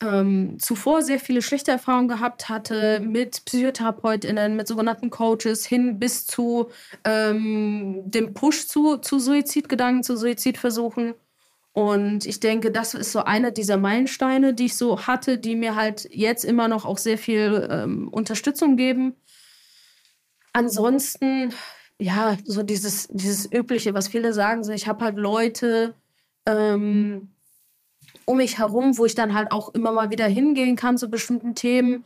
[0.00, 6.26] ähm, zuvor sehr viele schlechte Erfahrungen gehabt hatte mit PsychotherapeutInnen, mit sogenannten Coaches hin bis
[6.26, 6.70] zu
[7.04, 11.14] ähm, dem Push zu, zu Suizidgedanken, zu Suizidversuchen.
[11.72, 15.76] Und ich denke, das ist so einer dieser Meilensteine, die ich so hatte, die mir
[15.76, 19.14] halt jetzt immer noch auch sehr viel ähm, Unterstützung geben.
[20.52, 21.52] Ansonsten,
[22.00, 25.94] ja, so dieses, dieses Übliche, was viele sagen, so ich habe halt Leute
[26.46, 27.30] ähm,
[28.28, 31.54] um mich herum, wo ich dann halt auch immer mal wieder hingehen kann zu bestimmten
[31.54, 32.04] Themen,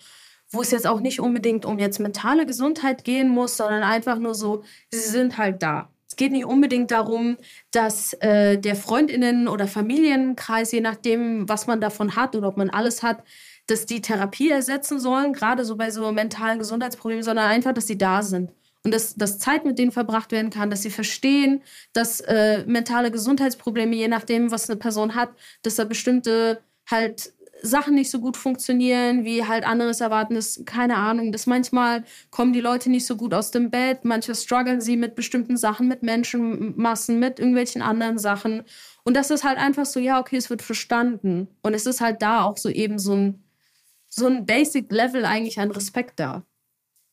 [0.50, 4.34] wo es jetzt auch nicht unbedingt um jetzt mentale Gesundheit gehen muss, sondern einfach nur
[4.34, 5.90] so, sie sind halt da.
[6.06, 7.38] Es geht nicht unbedingt darum,
[7.72, 12.70] dass äh, der Freundinnen- oder Familienkreis, je nachdem, was man davon hat oder ob man
[12.70, 13.24] alles hat,
[13.66, 17.98] dass die Therapie ersetzen sollen, gerade so bei so mentalen Gesundheitsproblemen, sondern einfach, dass sie
[17.98, 18.52] da sind
[18.84, 21.62] und dass, dass Zeit mit denen verbracht werden kann, dass sie verstehen,
[21.92, 25.30] dass äh, mentale Gesundheitsprobleme, je nachdem, was eine Person hat,
[25.62, 26.60] dass da bestimmte
[26.90, 32.04] halt Sachen nicht so gut funktionieren, wie halt anderes erwarten, ist keine Ahnung, dass manchmal
[32.30, 35.86] kommen die Leute nicht so gut aus dem Bett, manchmal strugglen sie mit bestimmten Sachen,
[35.86, 38.64] mit Menschenmassen, mit irgendwelchen anderen Sachen.
[39.04, 41.48] Und das ist halt einfach so, ja, okay, es wird verstanden.
[41.62, 43.44] Und es ist halt da auch so eben so ein,
[44.08, 46.44] so ein Basic-Level eigentlich an Respekt da.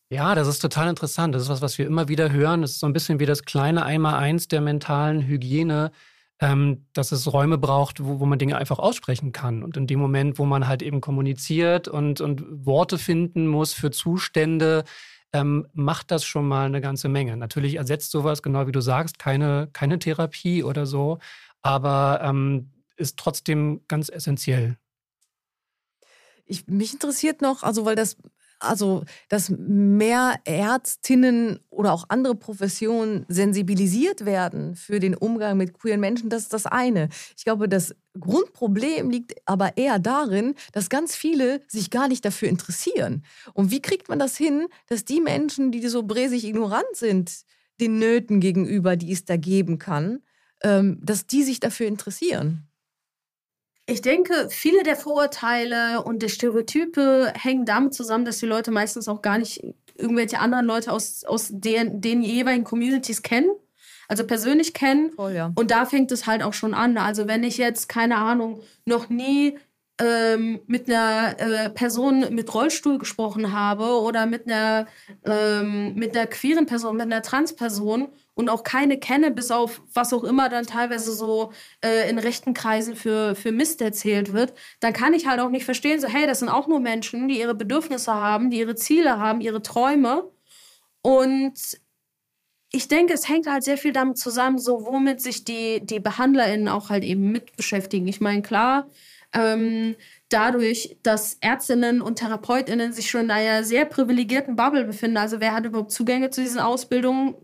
[0.09, 1.35] Ja, das ist total interessant.
[1.35, 2.61] Das ist was, was wir immer wieder hören.
[2.61, 5.91] Das ist so ein bisschen wie das kleine Einmaleins der mentalen Hygiene
[6.39, 9.63] ähm, dass es Räume braucht, wo, wo man Dinge einfach aussprechen kann.
[9.63, 13.91] Und in dem Moment, wo man halt eben kommuniziert und, und Worte finden muss für
[13.91, 14.85] Zustände,
[15.33, 17.35] ähm, macht das schon mal eine ganze Menge.
[17.35, 21.19] Natürlich ersetzt sowas, genau wie du sagst, keine, keine Therapie oder so,
[21.61, 24.77] aber ähm, ist trotzdem ganz essentiell.
[26.45, 28.17] Ich, mich interessiert noch, also weil das
[28.59, 35.99] also dass mehr Ärztinnen oder auch andere Professionen sensibilisiert werden für den Umgang mit queeren
[35.99, 37.09] Menschen, das ist das eine.
[37.37, 42.49] Ich glaube, das Grundproblem liegt aber eher darin, dass ganz viele sich gar nicht dafür
[42.49, 43.23] interessieren.
[43.53, 47.31] Und wie kriegt man das hin, dass die Menschen, die so bräsig ignorant sind,
[47.79, 50.21] den Nöten gegenüber, die es da geben kann,
[50.63, 52.68] ähm, dass die sich dafür interessieren?
[53.89, 59.07] Ich denke, viele der Vorurteile und der Stereotype hängen damit zusammen, dass die Leute meistens
[59.07, 59.63] auch gar nicht
[59.95, 63.49] irgendwelche anderen Leute aus, aus den, den jeweiligen Communities kennen,
[64.07, 65.11] also persönlich kennen.
[65.11, 65.51] Voll, ja.
[65.55, 66.97] Und da fängt es halt auch schon an.
[66.97, 69.57] Also wenn ich jetzt, keine Ahnung, noch nie
[69.99, 74.87] ähm, mit einer äh, Person mit Rollstuhl gesprochen habe oder mit einer,
[75.25, 78.07] ähm, mit einer queeren Person, mit einer Transperson
[78.39, 81.51] und auch keine kenne, bis auf was auch immer dann teilweise so
[81.83, 85.65] äh, in rechten Kreisen für, für Mist erzählt wird, dann kann ich halt auch nicht
[85.65, 89.19] verstehen, so hey, das sind auch nur Menschen, die ihre Bedürfnisse haben, die ihre Ziele
[89.19, 90.31] haben, ihre Träume.
[91.01, 91.81] Und
[92.71, 96.69] ich denke, es hängt halt sehr viel damit zusammen, so womit sich die, die BehandlerInnen
[96.69, 98.07] auch halt eben mit beschäftigen.
[98.07, 98.89] Ich meine, klar,
[99.33, 99.97] ähm,
[100.29, 105.17] dadurch, dass Ärztinnen und Therapeutinnen sich schon in einer sehr privilegierten Bubble befinden.
[105.17, 107.35] Also wer hat überhaupt Zugänge zu diesen Ausbildungen?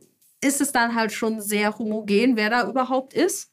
[0.45, 3.51] Ist es dann halt schon sehr homogen, wer da überhaupt ist.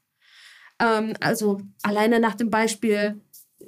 [0.79, 3.21] Ähm, also alleine nach dem Beispiel,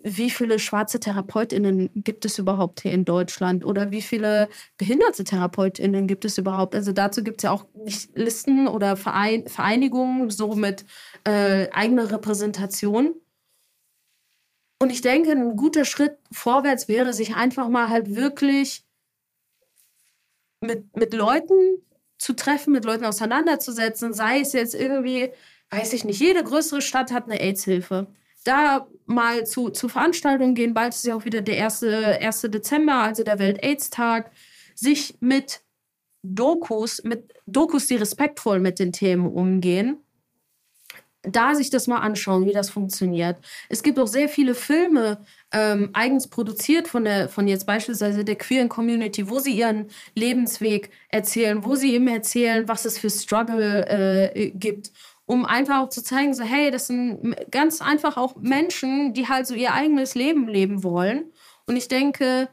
[0.03, 6.07] wie viele schwarze TherapeutInnen gibt es überhaupt hier in Deutschland oder wie viele behinderte TherapeutInnen
[6.07, 6.75] gibt es überhaupt?
[6.75, 7.67] Also dazu gibt es ja auch
[8.15, 10.85] Listen oder Verein Vereinigungen, so mit
[11.25, 13.15] äh, eigener Repräsentation.
[14.83, 18.85] Und ich denke, ein guter Schritt vorwärts wäre, sich einfach mal halt wirklich
[20.61, 21.79] mit, mit Leuten
[22.25, 25.31] zu treffen, mit Leuten auseinanderzusetzen, sei es jetzt irgendwie,
[25.69, 28.07] weiß ich nicht, jede größere Stadt hat eine AIDS-Hilfe.
[28.45, 31.83] Da mal zu, zu Veranstaltungen gehen, bald ist ja auch wieder der 1.
[31.83, 32.41] 1.
[32.49, 34.31] Dezember, also der Welt-AIDS-Tag,
[34.75, 35.61] sich mit
[36.23, 39.99] Dokus, mit Dokus, die respektvoll mit den Themen umgehen,
[41.27, 43.37] da sich das mal anschauen, wie das funktioniert.
[43.69, 45.19] Es gibt auch sehr viele Filme,
[45.53, 50.91] ähm, eigens produziert von der, von jetzt beispielsweise der queeren Community, wo sie ihren Lebensweg
[51.09, 53.87] erzählen, wo sie eben erzählen, was es für Struggle
[54.35, 54.93] äh, gibt.
[55.27, 59.47] Um einfach auch zu zeigen, so, hey, das sind ganz einfach auch Menschen, die halt
[59.47, 61.33] so ihr eigenes Leben leben wollen.
[61.67, 62.49] Und ich denke,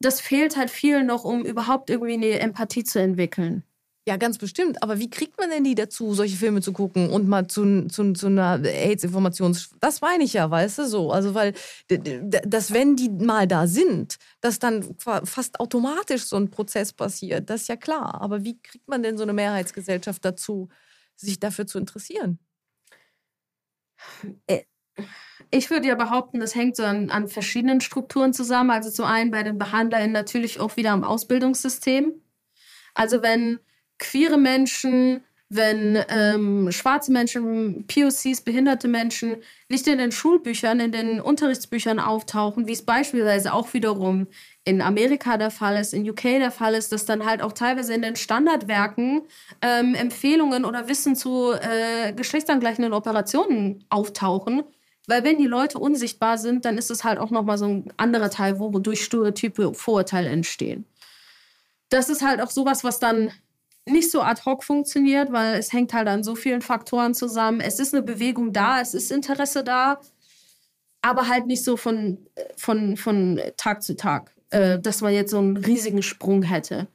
[0.00, 3.62] das fehlt halt vielen noch, um überhaupt irgendwie eine Empathie zu entwickeln.
[4.08, 4.82] Ja, ganz bestimmt.
[4.84, 8.12] Aber wie kriegt man denn die dazu, solche Filme zu gucken und mal zu, zu,
[8.12, 9.56] zu einer AIDS-Information?
[9.80, 11.10] Das meine ich ja, weißt du so.
[11.10, 11.54] Also, weil,
[11.88, 17.62] dass wenn die mal da sind, dass dann fast automatisch so ein Prozess passiert, das
[17.62, 18.20] ist ja klar.
[18.20, 20.68] Aber wie kriegt man denn so eine Mehrheitsgesellschaft dazu,
[21.16, 22.38] sich dafür zu interessieren?
[24.46, 24.64] Äh,
[25.50, 28.70] ich würde ja behaupten, das hängt so an, an verschiedenen Strukturen zusammen.
[28.70, 32.14] Also zum einen bei den BehandlerInnen natürlich auch wieder am Ausbildungssystem.
[32.94, 33.60] Also wenn
[33.98, 39.36] queere Menschen, wenn ähm, schwarze Menschen, POCs, behinderte Menschen
[39.68, 44.26] nicht in den Schulbüchern, in den Unterrichtsbüchern auftauchen, wie es beispielsweise auch wiederum
[44.64, 47.94] in Amerika der Fall ist, in UK der Fall ist, dass dann halt auch teilweise
[47.94, 49.22] in den Standardwerken
[49.62, 54.64] ähm, Empfehlungen oder Wissen zu äh, geschlechtsangleichenden Operationen auftauchen.
[55.06, 58.30] Weil wenn die Leute unsichtbar sind, dann ist es halt auch nochmal so ein anderer
[58.30, 60.84] Teil, wodurch Stereotype, Vorurteile entstehen.
[61.88, 63.30] Das ist halt auch sowas, was dann
[63.88, 67.60] nicht so ad hoc funktioniert, weil es hängt halt an so vielen Faktoren zusammen.
[67.60, 70.00] Es ist eine Bewegung da, es ist Interesse da,
[71.02, 72.26] aber halt nicht so von,
[72.56, 76.88] von, von Tag zu Tag, äh, dass man jetzt so einen riesigen Sprung hätte.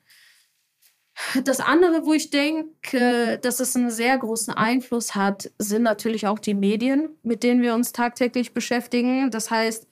[1.43, 6.39] Das andere, wo ich denke, dass es einen sehr großen Einfluss hat, sind natürlich auch
[6.39, 9.29] die Medien, mit denen wir uns tagtäglich beschäftigen.
[9.29, 9.87] Das heißt,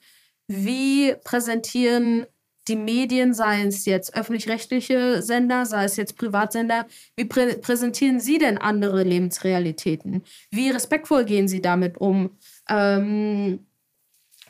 [0.48, 2.26] wie präsentieren
[2.70, 8.38] die Medien, sei es jetzt öffentlich-rechtliche Sender, sei es jetzt Privatsender, wie prä präsentieren Sie
[8.38, 10.24] denn andere Lebensrealitäten?
[10.52, 12.38] Wie respektvoll gehen Sie damit um?
[12.70, 13.66] Ähm,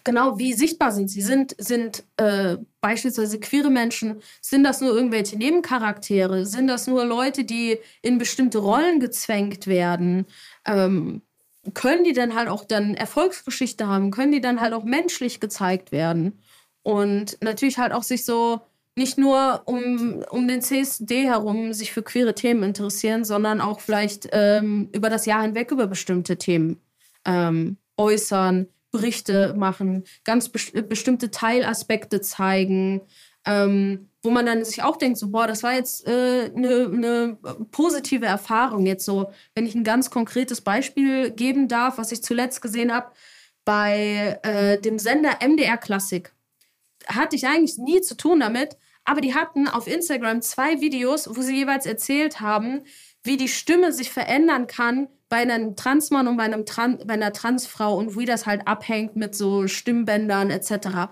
[0.03, 1.21] genau, wie sichtbar sind Sie?
[1.21, 6.45] Sind, sind äh, beispielsweise queere Menschen, sind das nur irgendwelche Nebencharaktere?
[6.45, 10.25] Sind das nur Leute, die in bestimmte Rollen gezwängt werden?
[10.65, 11.21] Ähm,
[11.73, 14.11] können die dann halt auch dann Erfolgsgeschichte haben?
[14.11, 16.41] Können die dann halt auch menschlich gezeigt werden?
[16.83, 18.61] Und natürlich halt auch sich so
[18.95, 24.27] nicht nur um, um den CSD herum sich für queere Themen interessieren, sondern auch vielleicht
[24.31, 26.81] ähm, über das Jahr hinweg über bestimmte Themen
[27.25, 33.01] ähm, äußern, Berichte machen, ganz best bestimmte Teilaspekte zeigen,
[33.45, 36.89] ähm, wo man dann sich auch denkt, so, boah, das war jetzt eine äh, ne,
[36.89, 37.37] ne
[37.71, 38.85] positive Erfahrung.
[38.85, 43.11] Jetzt so, wenn ich ein ganz konkretes Beispiel geben darf, was ich zuletzt gesehen habe,
[43.63, 46.33] bei äh, dem Sender MDR Klassik
[47.07, 51.41] hatte ich eigentlich nie zu tun damit, aber die hatten auf Instagram zwei Videos, wo
[51.41, 52.83] sie jeweils erzählt haben,
[53.23, 57.33] wie die Stimme sich verändern kann bei einem Transmann und bei, einem Tran bei einer
[57.33, 61.11] Transfrau und wie das halt abhängt mit so Stimmbändern etc.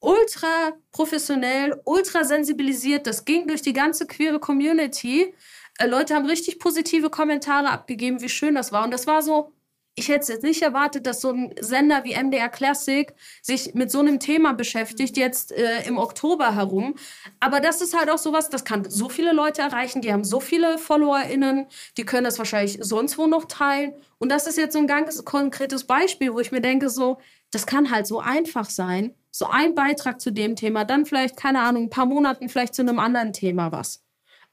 [0.00, 3.06] Ultra professionell, ultra sensibilisiert.
[3.06, 5.34] Das ging durch die ganze queere Community.
[5.78, 8.84] Äh, Leute haben richtig positive Kommentare abgegeben, wie schön das war.
[8.84, 9.52] Und das war so,
[9.94, 13.12] ich hätte jetzt nicht erwartet, dass so ein Sender wie MDR Classic
[13.42, 16.94] sich mit so einem Thema beschäftigt, jetzt äh, im Oktober herum.
[17.40, 20.40] Aber das ist halt auch sowas, das kann so viele Leute erreichen, die haben so
[20.40, 21.66] viele FollowerInnen,
[21.98, 23.92] die können das wahrscheinlich sonst wo noch teilen.
[24.18, 27.18] Und das ist jetzt so ein ganz konkretes Beispiel, wo ich mir denke, so,
[27.50, 29.14] das kann halt so einfach sein.
[29.30, 32.82] So ein Beitrag zu dem Thema, dann vielleicht, keine Ahnung, ein paar Monaten vielleicht zu
[32.82, 34.02] einem anderen Thema was.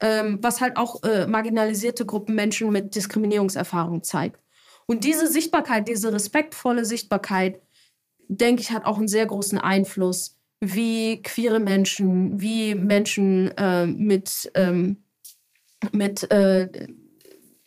[0.02, 4.40] Ähm, was halt auch äh, marginalisierte Gruppen Menschen mit Diskriminierungserfahrung zeigt.
[4.90, 7.62] Und diese Sichtbarkeit, diese respektvolle Sichtbarkeit,
[8.26, 14.50] denke ich, hat auch einen sehr großen Einfluss, wie queere Menschen, wie Menschen äh, mit,
[14.56, 14.96] ähm,
[15.92, 16.88] mit, äh,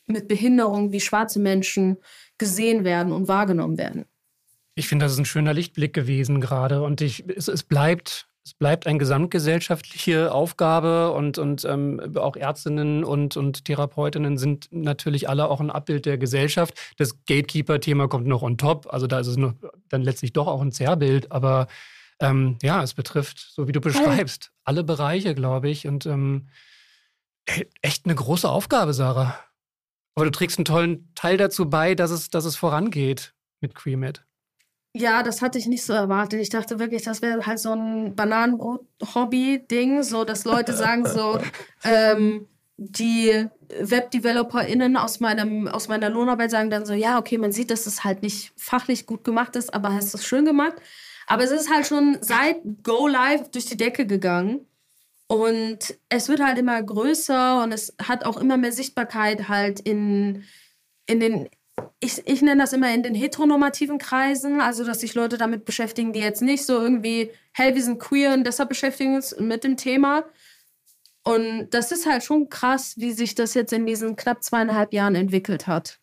[0.05, 1.95] mit Behinderung, wie schwarze Menschen
[2.37, 4.03] gesehen werden und wahrgenommen werden.
[4.75, 6.83] Ich finde, das ist ein schöner Lichtblick gewesen gerade.
[6.83, 13.05] Und ich, es, es bleibt es bleibt eine gesamtgesellschaftliche Aufgabe und, und ähm, auch Ärztinnen
[13.05, 16.77] und, und Therapeutinnen sind natürlich alle auch ein Abbild der Gesellschaft.
[16.97, 18.91] Das Gatekeeper-Thema kommt noch on top.
[18.91, 19.53] Also da ist es noch,
[19.87, 21.31] dann letztlich doch auch ein Zerrbild.
[21.31, 21.67] Aber
[22.19, 25.87] ähm, ja, es betrifft, so wie du beschreibst, alle Bereiche, glaube ich.
[25.87, 26.49] Und ähm,
[27.49, 29.39] e-, echt eine große Aufgabe, Sarah.
[30.15, 34.25] Aber du trägst einen tollen Teil dazu bei, dass es, dass es vorangeht mit Creamed.
[34.95, 36.39] Ja, das hatte ich nicht so erwartet.
[36.39, 41.39] Ich dachte wirklich, das wäre halt so ein Bananenbrot-Hobby-Ding, so dass Leute sagen so,
[41.83, 43.47] ähm, die
[43.79, 48.03] Web-DeveloperInnen aus, meinem, aus meiner Lohnarbeit sagen dann so, ja, okay, man sieht, dass es
[48.03, 50.75] halt nicht fachlich gut gemacht ist, aber hast es schön gemacht.
[51.25, 54.67] Aber es ist halt schon seit Go Live durch die Decke gegangen.
[55.27, 60.43] Und es wird halt immer größer und es hat auch immer mehr Sichtbarkeit halt in,
[61.07, 61.49] in den
[61.99, 66.13] ich, ich nenne das immer in den heteronormativen Kreisen, also dass sich Leute damit beschäftigen,
[66.13, 69.63] die jetzt nicht so irgendwie, hey, wir sind queer und deshalb beschäftigen wir uns mit
[69.63, 70.25] dem Thema.
[71.23, 75.15] Und das ist halt schon krass, wie sich das jetzt in diesen knapp zweieinhalb Jahren
[75.15, 75.99] entwickelt hat.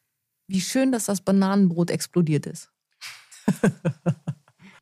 [0.48, 2.70] Wie schön, dass das Bananenbrot explodiert ist.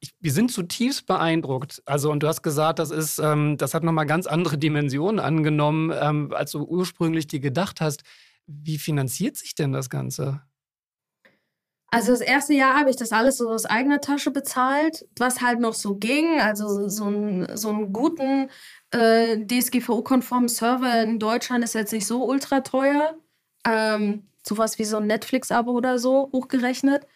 [0.00, 1.82] ich, wir sind zutiefst beeindruckt.
[1.84, 5.92] Also, und du hast gesagt, das ist, ähm, das hat nochmal ganz andere Dimensionen angenommen,
[6.00, 8.04] ähm, als du ursprünglich dir gedacht hast.
[8.46, 10.40] Wie finanziert sich denn das Ganze?
[11.90, 15.58] Also das erste Jahr habe ich das alles so aus eigener Tasche bezahlt, was halt
[15.60, 16.40] noch so ging.
[16.40, 18.50] Also so, ein, so einen guten
[18.90, 23.14] äh, DSGVO-konformen Server in Deutschland ist jetzt nicht so ultra teuer.
[23.66, 27.06] Ähm, sowas wie so ein Netflix-Abo oder so hochgerechnet.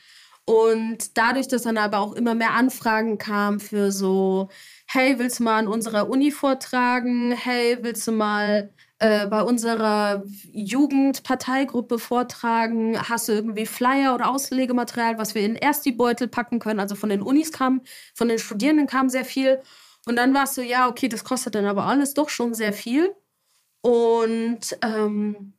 [0.44, 4.48] Und dadurch, dass dann aber auch immer mehr Anfragen kamen für so,
[4.86, 7.32] hey, willst du mal an unserer Uni vortragen?
[7.32, 8.72] Hey, willst du mal
[9.02, 10.22] äh, bei unserer
[10.52, 12.96] Jugendparteigruppe vortragen?
[13.08, 16.78] Hast du irgendwie Flyer oder Auslegematerial, was wir in erst die Beutel packen können?
[16.78, 17.82] Also von den Unis kam,
[18.14, 19.60] von den Studierenden kam sehr viel.
[20.06, 22.72] Und dann war es so, ja, okay, das kostet dann aber alles doch schon sehr
[22.72, 23.12] viel.
[23.80, 25.52] Und ähm,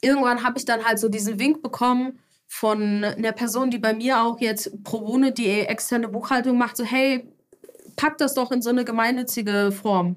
[0.00, 2.18] irgendwann habe ich dann halt so diesen Wink bekommen
[2.48, 6.84] von einer Person, die bei mir auch jetzt pro Bono die externe Buchhaltung macht, so
[6.84, 7.32] hey,
[7.94, 10.16] pack das doch in so eine gemeinnützige Form.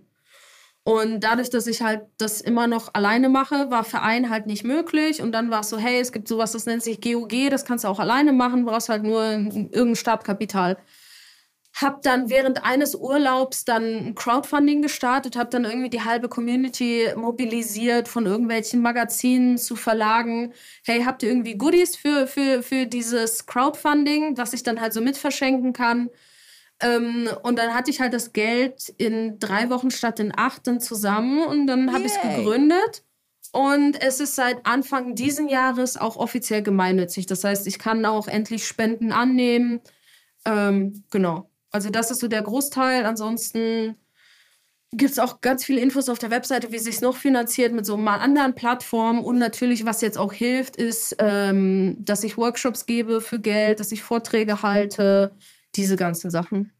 [0.87, 5.19] Und dadurch, dass ich halt das immer noch alleine mache, war Verein halt nicht möglich.
[5.19, 7.85] Und dann war es so, hey, es gibt sowas, das nennt sich GOG, das kannst
[7.85, 10.77] du auch alleine machen, brauchst halt nur irgendein Startkapital.
[11.73, 17.07] Hab dann während eines Urlaubs dann ein Crowdfunding gestartet, hab dann irgendwie die halbe Community
[17.15, 20.53] mobilisiert, von irgendwelchen Magazinen zu Verlagen.
[20.85, 25.01] Hey, habt ihr irgendwie Goodies für, für, für dieses Crowdfunding, was ich dann halt so
[25.01, 26.11] mitverschenken kann?
[26.81, 30.81] Ähm, und dann hatte ich halt das Geld in drei Wochen statt in acht dann
[30.81, 33.03] zusammen und dann habe ich es gegründet.
[33.51, 37.25] Und es ist seit Anfang diesen Jahres auch offiziell gemeinnützig.
[37.25, 39.79] Das heißt, ich kann auch endlich Spenden annehmen.
[40.45, 41.49] Ähm, genau.
[41.71, 43.05] Also das ist so der Großteil.
[43.05, 43.95] Ansonsten
[44.91, 47.97] gibt es auch ganz viele Infos auf der Webseite, wie sich noch finanziert mit so
[47.97, 49.23] mal anderen Plattformen.
[49.23, 53.91] Und natürlich, was jetzt auch hilft, ist, ähm, dass ich Workshops gebe für Geld, dass
[53.91, 55.31] ich Vorträge halte,
[55.75, 56.71] diese ganzen Sachen.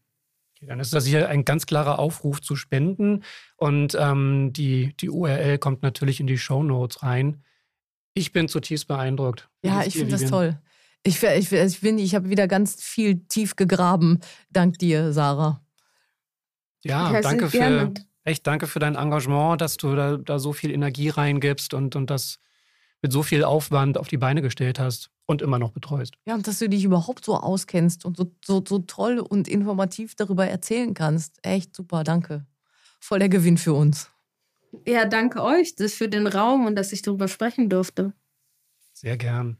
[0.56, 3.24] Okay, dann ist das hier ein ganz klarer Aufruf zu spenden
[3.56, 7.42] und ähm, die, die URL kommt natürlich in die Show Notes rein.
[8.14, 9.50] Ich bin zutiefst beeindruckt.
[9.62, 10.58] Ja, ich finde das toll.
[11.02, 14.20] Ich, ich, ich finde, ich habe wieder ganz viel tief gegraben.
[14.50, 15.62] Dank dir, Sarah.
[16.82, 17.92] Ja, danke für,
[18.24, 22.08] echt danke für dein Engagement, dass du da, da so viel Energie reingibst und, und
[22.08, 22.38] das
[23.02, 26.14] mit so viel Aufwand auf die Beine gestellt hast und immer noch betreust.
[26.24, 30.14] Ja, und dass du dich überhaupt so auskennst und so, so, so toll und informativ
[30.14, 31.38] darüber erzählen kannst.
[31.42, 32.46] Echt super, danke.
[33.00, 34.10] Voll der Gewinn für uns.
[34.86, 38.12] Ja, danke euch das für den Raum und dass ich darüber sprechen durfte.
[38.92, 39.58] Sehr gern.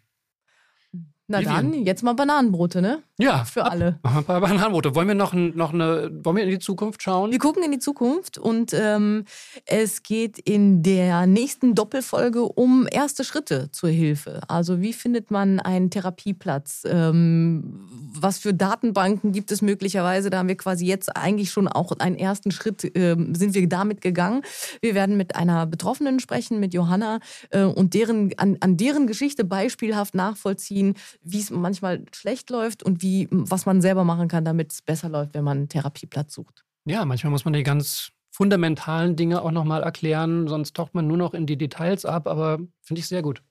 [1.29, 1.73] Na Vivian.
[1.73, 3.03] dann, jetzt mal Bananenbrote, ne?
[3.19, 3.45] Ja.
[3.45, 3.99] Für alle.
[4.03, 4.95] Ein paar Bananenbrote.
[4.95, 7.31] Wollen wir noch, noch eine, wollen wir in die Zukunft schauen?
[7.31, 9.25] Wir gucken in die Zukunft und ähm,
[9.65, 14.43] es geht in der nächsten Doppelfolge um erste Schritte zur Hilfe.
[14.49, 16.83] Also wie findet man einen Therapieplatz?
[16.85, 17.87] Ähm,
[18.21, 20.29] was für Datenbanken gibt es möglicherweise?
[20.29, 24.03] Da haben wir quasi jetzt eigentlich schon auch einen ersten Schritt, ähm, sind wir damit
[24.03, 24.43] gegangen.
[24.83, 29.45] Wir werden mit einer Betroffenen sprechen, mit Johanna, äh, und deren, an, an deren Geschichte
[29.45, 34.73] beispielhaft nachvollziehen, wie es manchmal schlecht läuft und wie, was man selber machen kann, damit
[34.73, 36.65] es besser läuft, wenn man einen Therapieplatz sucht.
[36.85, 41.17] Ja, manchmal muss man die ganz fundamentalen Dinge auch nochmal erklären, sonst taucht man nur
[41.17, 43.43] noch in die Details ab, aber finde ich sehr gut.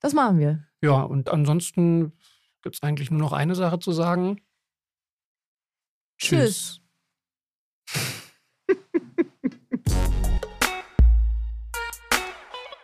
[0.00, 0.64] Das machen wir.
[0.82, 2.12] Ja, und ansonsten
[2.62, 4.40] gibt es eigentlich nur noch eine Sache zu sagen.
[6.18, 6.80] Tschüss.
[7.86, 8.18] Tschüss.